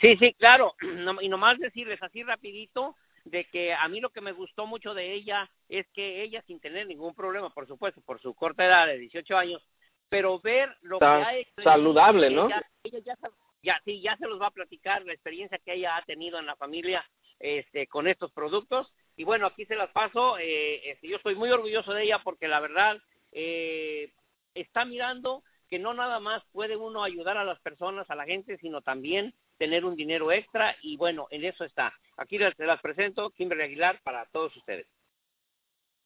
Sí, 0.00 0.16
sí, 0.18 0.34
claro. 0.34 0.74
y 1.20 1.28
nomás 1.28 1.58
decirles 1.58 2.02
así 2.02 2.22
rapidito 2.22 2.96
de 3.24 3.44
que 3.44 3.72
a 3.72 3.86
mí 3.88 4.00
lo 4.00 4.10
que 4.10 4.20
me 4.20 4.32
gustó 4.32 4.66
mucho 4.66 4.94
de 4.94 5.12
ella 5.12 5.48
es 5.68 5.86
que 5.92 6.22
ella 6.22 6.42
sin 6.46 6.60
tener 6.60 6.86
ningún 6.86 7.14
problema, 7.14 7.50
por 7.50 7.66
supuesto, 7.66 8.00
por 8.00 8.20
su 8.20 8.34
corta 8.34 8.66
edad 8.66 8.86
de 8.86 8.98
18 8.98 9.36
años, 9.36 9.64
pero 10.08 10.40
ver 10.40 10.76
lo 10.82 10.98
que 10.98 11.04
ha 11.04 11.32
saludable, 11.62 12.30
¿no? 12.30 12.46
Ella, 12.46 12.98
ya, 13.04 13.16
ya, 13.62 13.80
sí, 13.84 14.00
ya 14.00 14.16
se 14.16 14.26
los 14.26 14.40
va 14.40 14.48
a 14.48 14.52
platicar 14.52 15.04
la 15.04 15.12
experiencia 15.12 15.58
que 15.58 15.74
ella 15.74 15.96
ha 15.96 16.02
tenido 16.02 16.38
en 16.38 16.46
la 16.46 16.56
familia 16.56 17.08
este, 17.38 17.86
con 17.86 18.08
estos 18.08 18.32
productos. 18.32 18.92
Y 19.16 19.24
bueno, 19.24 19.46
aquí 19.46 19.64
se 19.66 19.76
las 19.76 19.90
paso. 19.90 20.38
Eh, 20.38 20.90
este, 20.90 21.08
yo 21.08 21.16
estoy 21.16 21.34
muy 21.34 21.50
orgulloso 21.50 21.92
de 21.92 22.04
ella 22.04 22.20
porque 22.22 22.48
la 22.48 22.60
verdad 22.60 22.98
eh, 23.32 24.12
está 24.54 24.84
mirando 24.84 25.42
que 25.68 25.78
no 25.78 25.94
nada 25.94 26.20
más 26.20 26.42
puede 26.52 26.76
uno 26.76 27.02
ayudar 27.02 27.36
a 27.38 27.44
las 27.44 27.58
personas, 27.60 28.08
a 28.10 28.14
la 28.14 28.24
gente, 28.24 28.58
sino 28.58 28.82
también 28.82 29.34
tener 29.58 29.84
un 29.84 29.96
dinero 29.96 30.30
extra 30.32 30.76
y 30.82 30.96
bueno, 30.96 31.28
en 31.30 31.44
eso 31.44 31.64
está. 31.64 31.92
Aquí 32.16 32.38
les, 32.38 32.58
las 32.58 32.80
presento, 32.80 33.30
Kimberly 33.30 33.64
Aguilar, 33.64 34.00
para 34.02 34.26
todos 34.26 34.54
ustedes. 34.56 34.86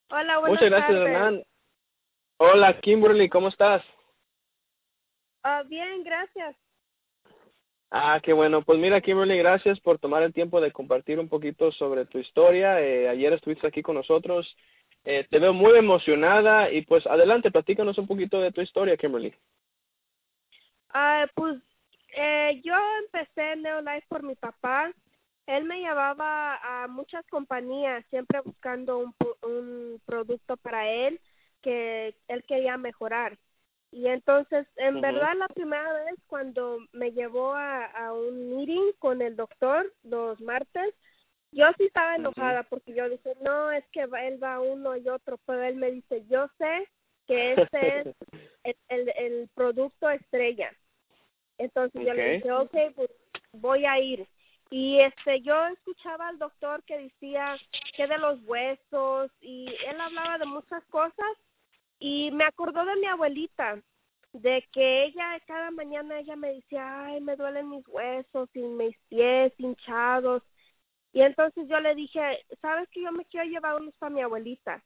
Hola, 0.08 0.38
buenas 0.38 0.60
Muchas 0.60 0.70
gracias, 0.70 1.00
Hernán. 1.00 1.44
Hola, 2.36 2.80
Kimberly, 2.80 3.28
¿cómo 3.28 3.48
estás? 3.48 3.82
Ah, 5.42 5.62
bien, 5.66 6.04
gracias. 6.04 6.54
Ah, 7.98 8.20
qué 8.22 8.34
bueno. 8.34 8.60
Pues 8.60 8.78
mira, 8.78 9.00
Kimberly, 9.00 9.38
gracias 9.38 9.80
por 9.80 9.98
tomar 9.98 10.22
el 10.22 10.34
tiempo 10.34 10.60
de 10.60 10.70
compartir 10.70 11.18
un 11.18 11.30
poquito 11.30 11.72
sobre 11.72 12.04
tu 12.04 12.18
historia. 12.18 12.78
Eh, 12.78 13.08
ayer 13.08 13.32
estuviste 13.32 13.66
aquí 13.66 13.80
con 13.80 13.94
nosotros. 13.94 14.54
Eh, 15.06 15.26
te 15.30 15.38
veo 15.38 15.54
muy 15.54 15.78
emocionada 15.78 16.70
y 16.70 16.82
pues 16.82 17.06
adelante, 17.06 17.50
platícanos 17.50 17.96
un 17.96 18.06
poquito 18.06 18.38
de 18.38 18.52
tu 18.52 18.60
historia, 18.60 18.98
Kimberly. 18.98 19.34
Ah, 20.90 21.26
pues 21.34 21.56
eh, 22.14 22.60
yo 22.62 22.74
empecé 23.04 23.52
en 23.52 23.62
Neolife 23.62 24.06
por 24.08 24.22
mi 24.22 24.34
papá. 24.34 24.92
Él 25.46 25.64
me 25.64 25.80
llevaba 25.80 26.56
a 26.56 26.88
muchas 26.88 27.24
compañías, 27.28 28.04
siempre 28.10 28.42
buscando 28.42 28.98
un, 28.98 29.14
un 29.42 30.02
producto 30.04 30.58
para 30.58 30.86
él 30.86 31.18
que 31.62 32.14
él 32.28 32.44
quería 32.46 32.76
mejorar. 32.76 33.38
Y 33.96 34.08
entonces, 34.08 34.66
en 34.76 35.00
verdad, 35.00 35.34
la 35.38 35.48
primera 35.48 35.90
vez 35.94 36.16
cuando 36.26 36.76
me 36.92 37.12
llevó 37.12 37.54
a, 37.54 37.86
a, 37.86 38.12
un 38.12 38.54
meeting 38.54 38.92
con 38.98 39.22
el 39.22 39.36
doctor 39.36 39.90
los 40.02 40.38
martes, 40.42 40.94
yo 41.50 41.64
sí 41.78 41.84
estaba 41.84 42.16
enojada 42.16 42.64
porque 42.64 42.92
yo 42.92 43.08
dije, 43.08 43.32
no, 43.40 43.72
es 43.72 43.86
que 43.92 44.02
él 44.02 44.44
va 44.44 44.60
uno 44.60 44.98
y 44.98 45.08
otro, 45.08 45.38
pero 45.46 45.62
él 45.62 45.76
me 45.76 45.90
dice, 45.90 46.26
yo 46.28 46.46
sé 46.58 46.86
que 47.26 47.54
ese 47.54 48.00
es 48.00 48.06
el, 48.64 48.76
el, 48.88 49.12
el 49.16 49.48
producto 49.54 50.10
estrella. 50.10 50.70
Entonces 51.56 52.04
yo 52.04 52.12
le 52.12 52.32
dije, 52.32 52.52
ok, 52.52 52.76
pues 52.94 53.10
voy 53.52 53.86
a 53.86 53.98
ir. 53.98 54.26
Y 54.68 55.00
este, 55.00 55.40
yo 55.40 55.68
escuchaba 55.68 56.28
al 56.28 56.38
doctor 56.38 56.84
que 56.84 56.98
decía 56.98 57.56
que 57.96 58.06
de 58.06 58.18
los 58.18 58.42
huesos 58.44 59.30
y 59.40 59.74
él 59.88 59.98
hablaba 59.98 60.36
de 60.36 60.44
muchas 60.44 60.84
cosas 60.90 61.32
y 61.98 62.30
me 62.32 62.44
acordó 62.44 62.84
de 62.84 62.96
mi 62.96 63.06
abuelita, 63.06 63.80
de 64.32 64.62
que 64.72 65.04
ella 65.04 65.40
cada 65.46 65.70
mañana 65.70 66.18
ella 66.18 66.36
me 66.36 66.54
decía, 66.54 67.06
ay, 67.06 67.20
me 67.20 67.36
duelen 67.36 67.70
mis 67.70 67.86
huesos 67.88 68.50
y 68.54 68.60
mis 68.60 68.96
pies 69.08 69.52
hinchados. 69.58 70.42
Y 71.12 71.22
entonces 71.22 71.66
yo 71.68 71.80
le 71.80 71.94
dije, 71.94 72.44
¿sabes 72.60 72.88
que 72.90 73.02
yo 73.02 73.12
me 73.12 73.24
quiero 73.24 73.46
llevar 73.46 73.80
unos 73.80 73.94
para 73.94 74.10
mi 74.10 74.20
abuelita? 74.20 74.84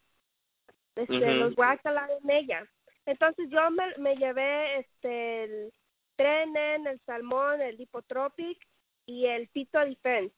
Este, 0.95 1.35
los 1.35 1.55
voy 1.57 1.67
a 1.67 1.79
calar 1.79 2.09
en 2.23 2.31
ella. 2.31 2.65
Entonces 3.07 3.49
yo 3.51 3.71
me, 3.71 3.97
me 3.99 4.17
llevé 4.17 4.81
este 4.81 5.45
el 5.45 5.73
trenen, 6.15 6.87
el 6.87 7.01
salmón, 7.07 7.61
el 7.61 7.81
hipotropic 7.81 8.59
y 9.07 9.27
el 9.27 9.49
Pito 9.49 9.81
Defense. 9.81 10.35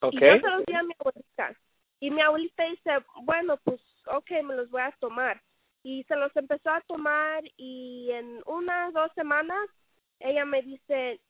Okay. 0.00 0.18
Y 0.18 0.22
yo 0.22 0.40
se 0.40 0.50
los 0.50 0.66
di 0.66 0.72
a 0.72 0.82
mi 0.82 0.94
abuelita. 0.98 1.60
Y 2.00 2.10
mi 2.10 2.20
abuelita 2.20 2.64
dice, 2.64 2.90
bueno, 3.22 3.58
pues, 3.58 3.80
ok, 4.06 4.30
me 4.42 4.56
los 4.56 4.70
voy 4.70 4.82
a 4.82 4.90
tomar 4.98 5.40
y 5.82 6.04
se 6.04 6.16
los 6.16 6.34
empezó 6.36 6.70
a 6.70 6.80
tomar 6.82 7.42
y 7.56 8.10
en 8.12 8.42
unas 8.46 8.92
dos 8.92 9.10
semanas 9.14 9.68
ella 10.20 10.44
me 10.44 10.62
dice, 10.62 11.20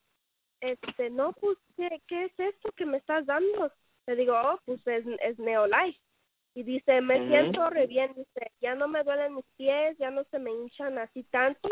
este, 0.61 1.11
no, 1.11 1.33
pues, 1.33 1.59
¿qué, 1.77 2.01
qué 2.07 2.27
es 2.27 2.33
esto 2.39 2.71
que 2.77 2.87
me 2.87 2.99
estás 2.99 3.27
dando? 3.27 3.73
Le 4.07 4.17
digo, 4.17 4.35
oh, 4.35 4.59
pues 4.65 4.87
es, 4.87 5.05
es 5.23 5.39
Neolife. 5.39 5.99
Y 6.55 6.65
dice, 6.65 7.01
me 7.01 7.27
siento 7.29 7.71
re 7.71 7.87
bien, 7.87 8.13
dice, 8.15 8.53
ya 8.61 8.75
no 8.75 8.87
me 8.87 9.03
duelen 9.05 9.35
mis 9.35 9.47
pies, 9.57 9.97
ya 9.99 10.11
no 10.11 10.25
se 10.25 10.39
me 10.39 10.51
hinchan 10.53 10.99
así 10.99 11.23
tanto 11.25 11.69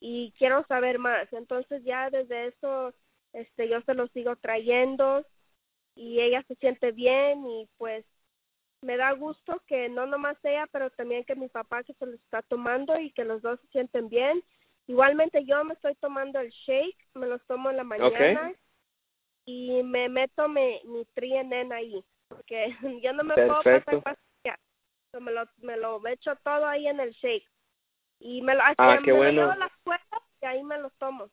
y 0.00 0.32
quiero 0.38 0.64
saber 0.66 0.98
más. 0.98 1.30
Entonces 1.32 1.84
ya 1.84 2.08
desde 2.08 2.46
eso, 2.46 2.94
este, 3.34 3.68
yo 3.68 3.82
se 3.82 3.92
lo 3.92 4.06
sigo 4.08 4.34
trayendo 4.36 5.26
y 5.94 6.20
ella 6.20 6.42
se 6.48 6.54
siente 6.56 6.92
bien 6.92 7.46
y 7.46 7.68
pues 7.76 8.06
me 8.82 8.96
da 8.96 9.12
gusto 9.12 9.62
que 9.66 9.88
no 9.88 10.06
nomás 10.06 10.36
ella, 10.44 10.66
pero 10.70 10.90
también 10.90 11.24
que 11.24 11.34
mi 11.34 11.48
papá 11.48 11.82
que 11.82 11.94
se 11.94 12.06
lo 12.06 12.14
está 12.14 12.42
tomando 12.42 12.98
y 12.98 13.10
que 13.12 13.24
los 13.24 13.42
dos 13.42 13.60
se 13.60 13.68
sienten 13.68 14.08
bien. 14.08 14.42
Igualmente 14.86 15.44
yo 15.44 15.64
me 15.64 15.74
estoy 15.74 15.94
tomando 15.96 16.38
el 16.38 16.50
shake, 16.50 16.96
me 17.14 17.26
los 17.26 17.44
tomo 17.46 17.70
en 17.70 17.76
la 17.78 17.84
mañana 17.84 18.52
y 19.44 19.82
me 19.82 20.08
meto 20.08 20.48
mi, 20.48 20.80
mi 20.84 21.04
trienen 21.14 21.72
ahí, 21.72 22.04
porque 22.28 22.68
yo 23.02 23.12
no 23.12 23.24
me 23.24 23.34
puedo 23.34 23.62
pasar 23.62 24.02
pastillas. 24.02 24.60
Me 25.18 25.32
lo, 25.32 25.44
me 25.58 25.76
lo 25.78 26.06
echo 26.06 26.36
todo 26.44 26.66
ahí 26.66 26.86
en 26.86 27.00
el 27.00 27.12
shake. 27.12 27.48
Y 28.18 28.42
me 28.42 28.54
lo, 28.54 28.62
ah, 28.62 28.98
qué 29.02 29.12
me 29.12 29.18
bueno. 29.18 29.32
lo 29.32 29.40
llevo 29.42 29.52
a 29.52 29.56
la 29.56 29.66
escuela 29.66 30.22
y 30.42 30.46
ahí 30.46 30.62
me 30.62 30.78
los 30.78 30.92
tomo. 30.98 31.30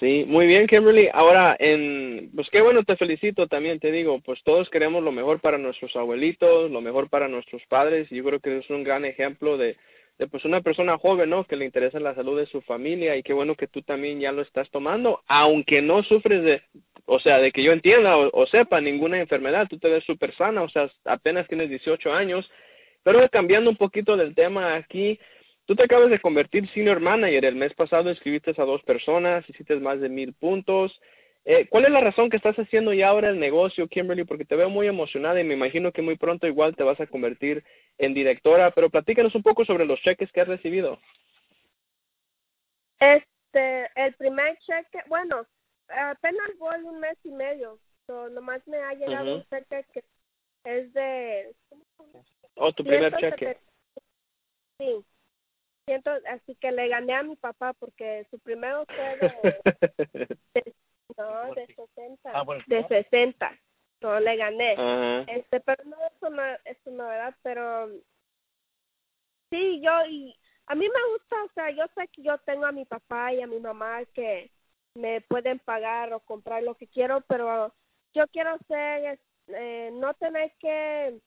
Sí, 0.00 0.24
muy 0.26 0.46
bien, 0.46 0.66
Kimberly. 0.66 1.08
Ahora, 1.12 1.56
en, 1.58 2.30
pues 2.34 2.48
qué 2.50 2.60
bueno, 2.60 2.82
te 2.82 2.96
felicito 2.96 3.46
también, 3.46 3.78
te 3.78 3.92
digo, 3.92 4.20
pues 4.20 4.42
todos 4.42 4.68
queremos 4.70 5.02
lo 5.02 5.12
mejor 5.12 5.40
para 5.40 5.58
nuestros 5.58 5.94
abuelitos, 5.96 6.70
lo 6.70 6.80
mejor 6.80 7.08
para 7.08 7.28
nuestros 7.28 7.62
padres, 7.68 8.10
y 8.10 8.16
yo 8.16 8.24
creo 8.24 8.40
que 8.40 8.58
es 8.58 8.70
un 8.70 8.84
gran 8.84 9.04
ejemplo 9.04 9.56
de, 9.56 9.76
de 10.18 10.26
pues 10.26 10.44
una 10.44 10.60
persona 10.60 10.98
joven, 10.98 11.30
¿no? 11.30 11.44
Que 11.44 11.56
le 11.56 11.64
interesa 11.64 12.00
la 12.00 12.14
salud 12.14 12.38
de 12.38 12.46
su 12.46 12.62
familia, 12.62 13.16
y 13.16 13.22
qué 13.22 13.32
bueno 13.32 13.54
que 13.54 13.68
tú 13.68 13.82
también 13.82 14.18
ya 14.18 14.32
lo 14.32 14.42
estás 14.42 14.70
tomando, 14.70 15.22
aunque 15.28 15.82
no 15.82 16.02
sufres 16.02 16.42
de, 16.42 16.62
o 17.04 17.20
sea, 17.20 17.38
de 17.38 17.52
que 17.52 17.62
yo 17.62 17.72
entienda 17.72 18.16
o, 18.16 18.30
o 18.32 18.46
sepa 18.46 18.80
ninguna 18.80 19.20
enfermedad, 19.20 19.68
tú 19.68 19.78
te 19.78 19.88
ves 19.88 20.04
súper 20.04 20.34
sana, 20.34 20.62
o 20.62 20.68
sea, 20.68 20.90
apenas 21.04 21.46
tienes 21.48 21.68
18 21.68 22.12
años, 22.12 22.50
pero 23.02 23.28
cambiando 23.28 23.70
un 23.70 23.76
poquito 23.76 24.16
del 24.16 24.34
tema 24.34 24.74
aquí, 24.74 25.18
Tú 25.66 25.76
te 25.76 25.84
acabas 25.84 26.10
de 26.10 26.20
convertir 26.20 26.68
senior 26.70 27.00
manager. 27.00 27.44
El 27.44 27.56
mes 27.56 27.72
pasado 27.74 28.10
escribiste 28.10 28.52
a 28.56 28.64
dos 28.64 28.82
personas, 28.82 29.48
hiciste 29.48 29.76
más 29.76 30.00
de 30.00 30.08
mil 30.08 30.34
puntos. 30.34 31.00
Eh, 31.44 31.66
¿Cuál 31.68 31.86
es 31.86 31.90
la 31.90 32.00
razón 32.00 32.30
que 32.30 32.36
estás 32.36 32.56
haciendo 32.56 32.92
ya 32.92 33.08
ahora 33.08 33.28
el 33.28 33.38
negocio, 33.38 33.88
Kimberly? 33.88 34.24
Porque 34.24 34.44
te 34.44 34.54
veo 34.54 34.70
muy 34.70 34.86
emocionada 34.86 35.40
y 35.40 35.44
me 35.44 35.54
imagino 35.54 35.92
que 35.92 36.02
muy 36.02 36.16
pronto 36.16 36.46
igual 36.46 36.76
te 36.76 36.84
vas 36.84 37.00
a 37.00 37.06
convertir 37.06 37.64
en 37.98 38.14
directora, 38.14 38.70
pero 38.70 38.90
platícanos 38.90 39.34
un 39.34 39.42
poco 39.42 39.64
sobre 39.64 39.84
los 39.84 40.00
cheques 40.00 40.30
que 40.30 40.40
has 40.40 40.48
recibido. 40.48 41.00
Este, 43.00 43.90
el 43.96 44.14
primer 44.14 44.56
cheque, 44.58 45.00
bueno, 45.08 45.44
apenas 45.88 46.56
voy 46.58 46.80
un 46.82 47.00
mes 47.00 47.18
y 47.24 47.30
medio, 47.30 47.78
so, 48.06 48.28
nomás 48.28 48.66
me 48.68 48.76
ha 48.76 48.94
llegado 48.94 49.36
un 49.36 49.44
cheque 49.48 49.84
que 49.92 50.04
es 50.64 50.92
de... 50.92 51.52
Oh, 52.54 52.72
tu 52.72 52.84
primer 52.84 53.16
cheque. 53.16 53.58
Sí, 54.78 55.04
siento 55.84 56.10
así 56.28 56.54
que 56.56 56.72
le 56.72 56.88
gané 56.88 57.14
a 57.14 57.22
mi 57.22 57.36
papá 57.36 57.72
porque 57.74 58.26
su 58.30 58.38
primero 58.40 58.84
fue 58.86 59.16
de, 59.18 59.60
de 60.54 60.74
no 61.16 61.54
de 61.54 61.66
60 61.66 62.30
Ah, 62.32 62.42
bueno, 62.42 62.62
de 62.66 62.82
¿no? 62.82 62.88
60 62.88 63.60
no 64.00 64.18
le 64.18 64.36
gané. 64.36 65.24
Este 65.28 65.60
pero 65.60 65.84
no 65.84 65.96
eso 66.06 66.30
no 66.30 66.42
eso 66.64 66.90
no 66.90 67.06
verdad 67.06 67.34
pero 67.42 67.88
sí 69.50 69.80
yo 69.80 70.06
y 70.06 70.36
a 70.66 70.74
mí 70.74 70.88
me 70.88 71.12
gusta 71.12 71.44
o 71.44 71.48
sea 71.54 71.70
yo 71.70 71.84
sé 71.94 72.08
que 72.08 72.22
yo 72.22 72.38
tengo 72.38 72.66
a 72.66 72.72
mi 72.72 72.84
papá 72.84 73.32
y 73.32 73.42
a 73.42 73.46
mi 73.46 73.60
mamá 73.60 74.04
que 74.14 74.50
me 74.94 75.20
pueden 75.22 75.58
pagar 75.60 76.12
o 76.12 76.20
comprar 76.20 76.62
lo 76.62 76.74
que 76.74 76.88
quiero 76.88 77.20
pero 77.22 77.74
yo 78.14 78.26
quiero 78.28 78.58
ser 78.68 79.18
eh, 79.48 79.90
no 79.94 80.14
tener 80.14 80.52
que 80.58 81.20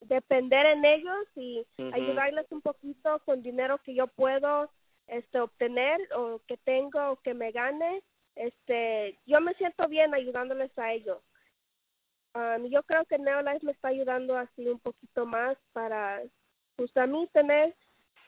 depender 0.00 0.66
en 0.66 0.84
ellos 0.84 1.26
y 1.36 1.66
ayudarles 1.92 2.46
un 2.50 2.62
poquito 2.62 3.20
con 3.24 3.42
dinero 3.42 3.78
que 3.78 3.94
yo 3.94 4.06
puedo 4.06 4.70
este 5.06 5.40
obtener 5.40 6.00
o 6.14 6.40
que 6.46 6.56
tengo 6.58 7.10
o 7.10 7.16
que 7.16 7.34
me 7.34 7.50
gane 7.50 8.02
este 8.36 9.18
yo 9.26 9.40
me 9.40 9.54
siento 9.54 9.88
bien 9.88 10.14
ayudándoles 10.14 10.76
a 10.78 10.92
ellos. 10.92 11.18
Um, 12.34 12.66
yo 12.66 12.82
creo 12.84 13.04
que 13.06 13.18
Neolife 13.18 13.66
me 13.66 13.72
está 13.72 13.88
ayudando 13.88 14.36
así 14.38 14.66
un 14.68 14.78
poquito 14.78 15.26
más 15.26 15.58
para 15.72 16.22
pues 16.76 16.96
a 16.96 17.06
mí 17.06 17.28
tener 17.32 17.74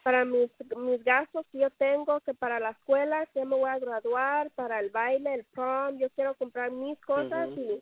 para 0.02 0.24
mis, 0.24 0.50
mis 0.76 1.02
gastos 1.04 1.46
que 1.52 1.58
yo 1.58 1.70
tengo, 1.70 2.20
que 2.22 2.34
para 2.34 2.58
la 2.58 2.70
escuela, 2.70 3.24
que 3.26 3.44
me 3.44 3.54
voy 3.54 3.70
a 3.70 3.78
graduar, 3.78 4.50
para 4.50 4.80
el 4.80 4.90
baile, 4.90 5.34
el 5.34 5.44
prom, 5.44 5.96
yo 5.96 6.10
quiero 6.10 6.34
comprar 6.34 6.72
mis 6.72 6.98
cosas 7.02 7.48
y 7.50 7.80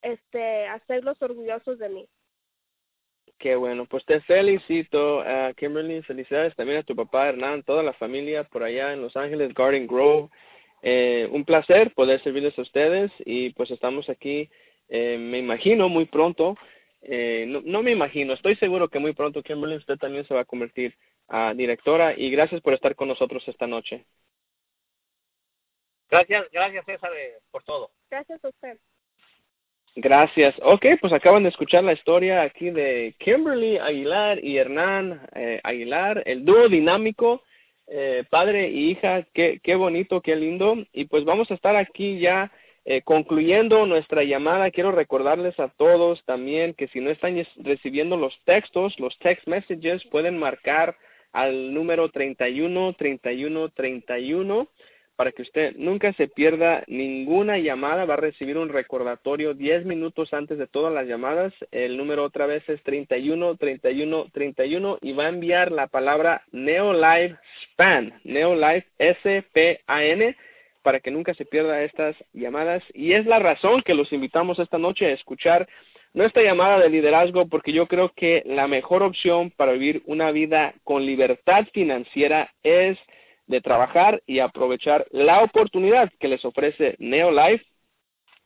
este 0.00 0.66
hacerlos 0.68 1.20
orgullosos 1.20 1.78
de 1.78 1.88
mí. 1.90 2.08
Qué 3.38 3.56
bueno, 3.56 3.86
pues 3.86 4.04
te 4.04 4.20
felicito, 4.20 5.20
a 5.20 5.54
Kimberly, 5.54 6.02
felicidades 6.02 6.54
también 6.56 6.78
a 6.78 6.82
tu 6.82 6.94
papá 6.94 7.28
Hernán, 7.28 7.62
toda 7.62 7.82
la 7.82 7.94
familia 7.94 8.44
por 8.44 8.62
allá 8.62 8.92
en 8.92 9.00
Los 9.00 9.16
Ángeles, 9.16 9.54
Garden 9.54 9.86
Grove. 9.86 10.28
Eh, 10.82 11.28
un 11.30 11.44
placer 11.44 11.92
poder 11.94 12.22
servirles 12.22 12.58
a 12.58 12.62
ustedes 12.62 13.12
y 13.24 13.50
pues 13.50 13.70
estamos 13.70 14.08
aquí, 14.08 14.50
eh, 14.88 15.18
me 15.18 15.38
imagino, 15.38 15.88
muy 15.88 16.06
pronto. 16.06 16.56
Eh, 17.02 17.44
no, 17.48 17.62
no 17.64 17.82
me 17.82 17.92
imagino, 17.92 18.34
estoy 18.34 18.56
seguro 18.56 18.88
que 18.88 18.98
muy 18.98 19.14
pronto 19.14 19.42
Kimberly 19.42 19.76
usted 19.76 19.96
también 19.96 20.26
se 20.26 20.34
va 20.34 20.40
a 20.40 20.44
convertir 20.44 20.94
a 21.28 21.54
directora 21.54 22.12
y 22.16 22.30
gracias 22.30 22.60
por 22.60 22.74
estar 22.74 22.94
con 22.94 23.08
nosotros 23.08 23.46
esta 23.48 23.66
noche. 23.66 24.04
Gracias, 26.10 26.46
gracias 26.50 26.84
César 26.84 27.12
por 27.50 27.62
todo. 27.62 27.90
Gracias 28.10 28.44
a 28.44 28.48
usted. 28.48 28.78
Gracias. 29.96 30.54
Ok, 30.62 30.86
pues 31.00 31.12
acaban 31.12 31.42
de 31.42 31.48
escuchar 31.48 31.82
la 31.82 31.92
historia 31.92 32.42
aquí 32.42 32.70
de 32.70 33.14
Kimberly 33.18 33.78
Aguilar 33.78 34.42
y 34.44 34.56
Hernán 34.56 35.20
eh, 35.34 35.60
Aguilar, 35.64 36.22
el 36.26 36.44
dúo 36.44 36.68
dinámico, 36.68 37.42
eh, 37.88 38.24
padre 38.30 38.68
y 38.68 38.90
hija. 38.90 39.26
Qué, 39.34 39.60
qué 39.62 39.74
bonito, 39.74 40.20
qué 40.20 40.36
lindo. 40.36 40.76
Y 40.92 41.06
pues 41.06 41.24
vamos 41.24 41.50
a 41.50 41.54
estar 41.54 41.74
aquí 41.74 42.20
ya 42.20 42.52
eh, 42.84 43.02
concluyendo 43.02 43.84
nuestra 43.84 44.22
llamada. 44.22 44.70
Quiero 44.70 44.92
recordarles 44.92 45.58
a 45.58 45.68
todos 45.68 46.24
también 46.24 46.72
que 46.74 46.88
si 46.88 47.00
no 47.00 47.10
están 47.10 47.36
recibiendo 47.56 48.16
los 48.16 48.38
textos, 48.44 48.98
los 49.00 49.18
text 49.18 49.46
messages, 49.48 50.04
pueden 50.06 50.38
marcar 50.38 50.96
al 51.32 51.74
número 51.74 52.08
31 52.10 52.94
31 52.94 53.68
31 53.70 54.68
para 55.20 55.32
que 55.32 55.42
usted 55.42 55.76
nunca 55.76 56.14
se 56.14 56.28
pierda 56.28 56.82
ninguna 56.86 57.58
llamada. 57.58 58.06
Va 58.06 58.14
a 58.14 58.16
recibir 58.16 58.56
un 58.56 58.70
recordatorio 58.70 59.52
10 59.52 59.84
minutos 59.84 60.32
antes 60.32 60.56
de 60.56 60.66
todas 60.66 60.94
las 60.94 61.06
llamadas. 61.06 61.52
El 61.72 61.98
número 61.98 62.24
otra 62.24 62.46
vez 62.46 62.66
es 62.70 62.82
31 62.84 63.56
31 63.56 64.28
31 64.32 64.98
y 65.02 65.12
va 65.12 65.26
a 65.26 65.28
enviar 65.28 65.72
la 65.72 65.88
palabra 65.88 66.40
Neolive 66.52 67.36
Span, 67.64 68.18
Neolive 68.24 68.86
S 68.96 69.44
P 69.52 69.82
A 69.86 70.04
N 70.04 70.34
para 70.80 71.00
que 71.00 71.10
nunca 71.10 71.34
se 71.34 71.44
pierda 71.44 71.82
estas 71.82 72.16
llamadas 72.32 72.82
y 72.94 73.12
es 73.12 73.26
la 73.26 73.40
razón 73.40 73.82
que 73.82 73.92
los 73.92 74.14
invitamos 74.14 74.58
esta 74.58 74.78
noche 74.78 75.04
a 75.04 75.10
escuchar 75.10 75.68
nuestra 76.14 76.42
llamada 76.42 76.80
de 76.80 76.88
liderazgo 76.88 77.46
porque 77.46 77.74
yo 77.74 77.86
creo 77.88 78.10
que 78.16 78.42
la 78.46 78.68
mejor 78.68 79.02
opción 79.02 79.50
para 79.50 79.72
vivir 79.72 80.02
una 80.06 80.30
vida 80.30 80.72
con 80.82 81.04
libertad 81.04 81.66
financiera 81.74 82.54
es 82.62 82.96
de 83.50 83.60
trabajar 83.60 84.22
y 84.26 84.38
aprovechar 84.38 85.06
la 85.10 85.42
oportunidad 85.42 86.10
que 86.20 86.28
les 86.28 86.44
ofrece 86.44 86.94
Neolife. 87.00 87.66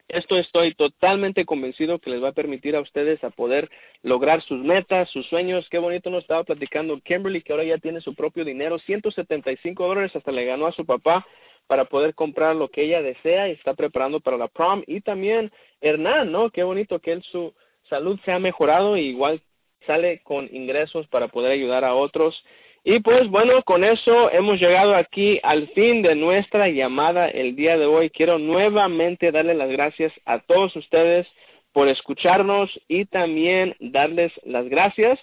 Esto 0.08 0.38
estoy 0.38 0.74
totalmente 0.74 1.44
convencido 1.44 1.98
que 1.98 2.10
les 2.10 2.22
va 2.22 2.28
a 2.28 2.32
permitir 2.32 2.74
a 2.74 2.80
ustedes 2.80 3.22
a 3.22 3.30
poder 3.30 3.70
lograr 4.02 4.42
sus 4.42 4.64
metas, 4.64 5.10
sus 5.10 5.26
sueños. 5.26 5.68
Qué 5.70 5.78
bonito 5.78 6.08
nos 6.08 6.22
estaba 6.22 6.44
platicando 6.44 6.98
Kimberly, 7.00 7.42
que 7.42 7.52
ahora 7.52 7.64
ya 7.64 7.78
tiene 7.78 8.00
su 8.00 8.14
propio 8.14 8.44
dinero, 8.44 8.78
175 8.78 9.86
dólares, 9.86 10.16
hasta 10.16 10.32
le 10.32 10.46
ganó 10.46 10.66
a 10.66 10.72
su 10.72 10.86
papá 10.86 11.26
para 11.66 11.84
poder 11.84 12.14
comprar 12.14 12.56
lo 12.56 12.68
que 12.68 12.82
ella 12.82 13.02
desea 13.02 13.48
y 13.48 13.52
está 13.52 13.74
preparando 13.74 14.20
para 14.20 14.38
la 14.38 14.48
prom. 14.48 14.82
Y 14.86 15.02
también 15.02 15.52
Hernán, 15.82 16.32
¿no? 16.32 16.50
Qué 16.50 16.62
bonito 16.62 16.98
que 16.98 17.12
él 17.12 17.22
su 17.30 17.54
salud 17.90 18.18
se 18.24 18.32
ha 18.32 18.38
mejorado 18.38 18.96
y 18.96 19.02
igual 19.02 19.42
sale 19.86 20.20
con 20.22 20.48
ingresos 20.54 21.06
para 21.08 21.28
poder 21.28 21.52
ayudar 21.52 21.84
a 21.84 21.94
otros. 21.94 22.42
Y 22.86 23.00
pues 23.00 23.28
bueno, 23.28 23.62
con 23.62 23.82
eso 23.82 24.30
hemos 24.30 24.60
llegado 24.60 24.94
aquí 24.94 25.40
al 25.42 25.68
fin 25.68 26.02
de 26.02 26.14
nuestra 26.14 26.68
llamada 26.68 27.28
el 27.28 27.56
día 27.56 27.78
de 27.78 27.86
hoy. 27.86 28.10
Quiero 28.10 28.38
nuevamente 28.38 29.32
darle 29.32 29.54
las 29.54 29.70
gracias 29.70 30.12
a 30.26 30.40
todos 30.40 30.76
ustedes 30.76 31.26
por 31.72 31.88
escucharnos 31.88 32.70
y 32.86 33.06
también 33.06 33.74
darles 33.80 34.32
las 34.44 34.68
gracias 34.68 35.18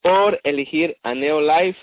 por 0.00 0.40
elegir 0.44 0.96
a 1.02 1.12
Neolife. 1.14 1.78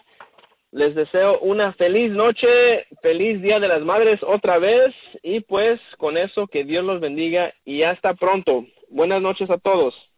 Les 0.72 0.96
deseo 0.96 1.40
una 1.40 1.74
feliz 1.74 2.12
noche, 2.12 2.86
feliz 3.02 3.42
Día 3.42 3.60
de 3.60 3.68
las 3.68 3.82
Madres 3.82 4.22
otra 4.24 4.58
vez 4.58 4.96
y 5.22 5.42
pues 5.42 5.82
con 5.98 6.16
eso 6.16 6.48
que 6.48 6.64
Dios 6.64 6.86
los 6.86 7.02
bendiga 7.02 7.54
y 7.66 7.84
hasta 7.84 8.14
pronto. 8.14 8.66
Buenas 8.88 9.22
noches 9.22 9.50
a 9.50 9.58
todos. 9.58 10.09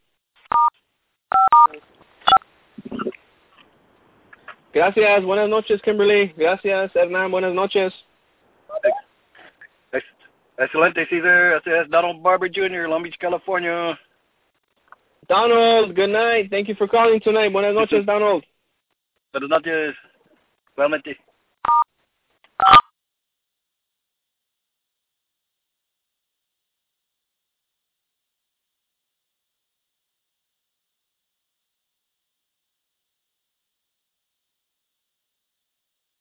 Gracias, 4.74 5.24
buenas 5.24 5.50
noches, 5.50 5.82
Kimberly. 5.82 6.34
Gracias, 6.38 6.96
Hernán, 6.96 7.32
buenas 7.32 7.54
noches. 7.54 7.94
Excelente, 10.58 11.08
Caesar. 11.08 11.58
Este 11.58 11.82
es 11.82 11.90
Donald 11.90 12.22
Barber 12.22 12.50
Jr., 12.54 12.88
Long 12.88 13.02
Beach, 13.02 13.18
California. 13.18 14.00
Donald, 15.28 15.96
good 15.96 16.10
night. 16.10 16.50
Thank 16.50 16.68
you 16.68 16.76
for 16.76 16.88
calling 16.88 17.20
tonight. 17.20 17.52
Buenas 17.52 17.74
noches, 17.74 18.06
Donald. 18.06 18.44
Buenas 19.34 19.50
noches. 19.50 19.96
Realmente. 20.78 21.18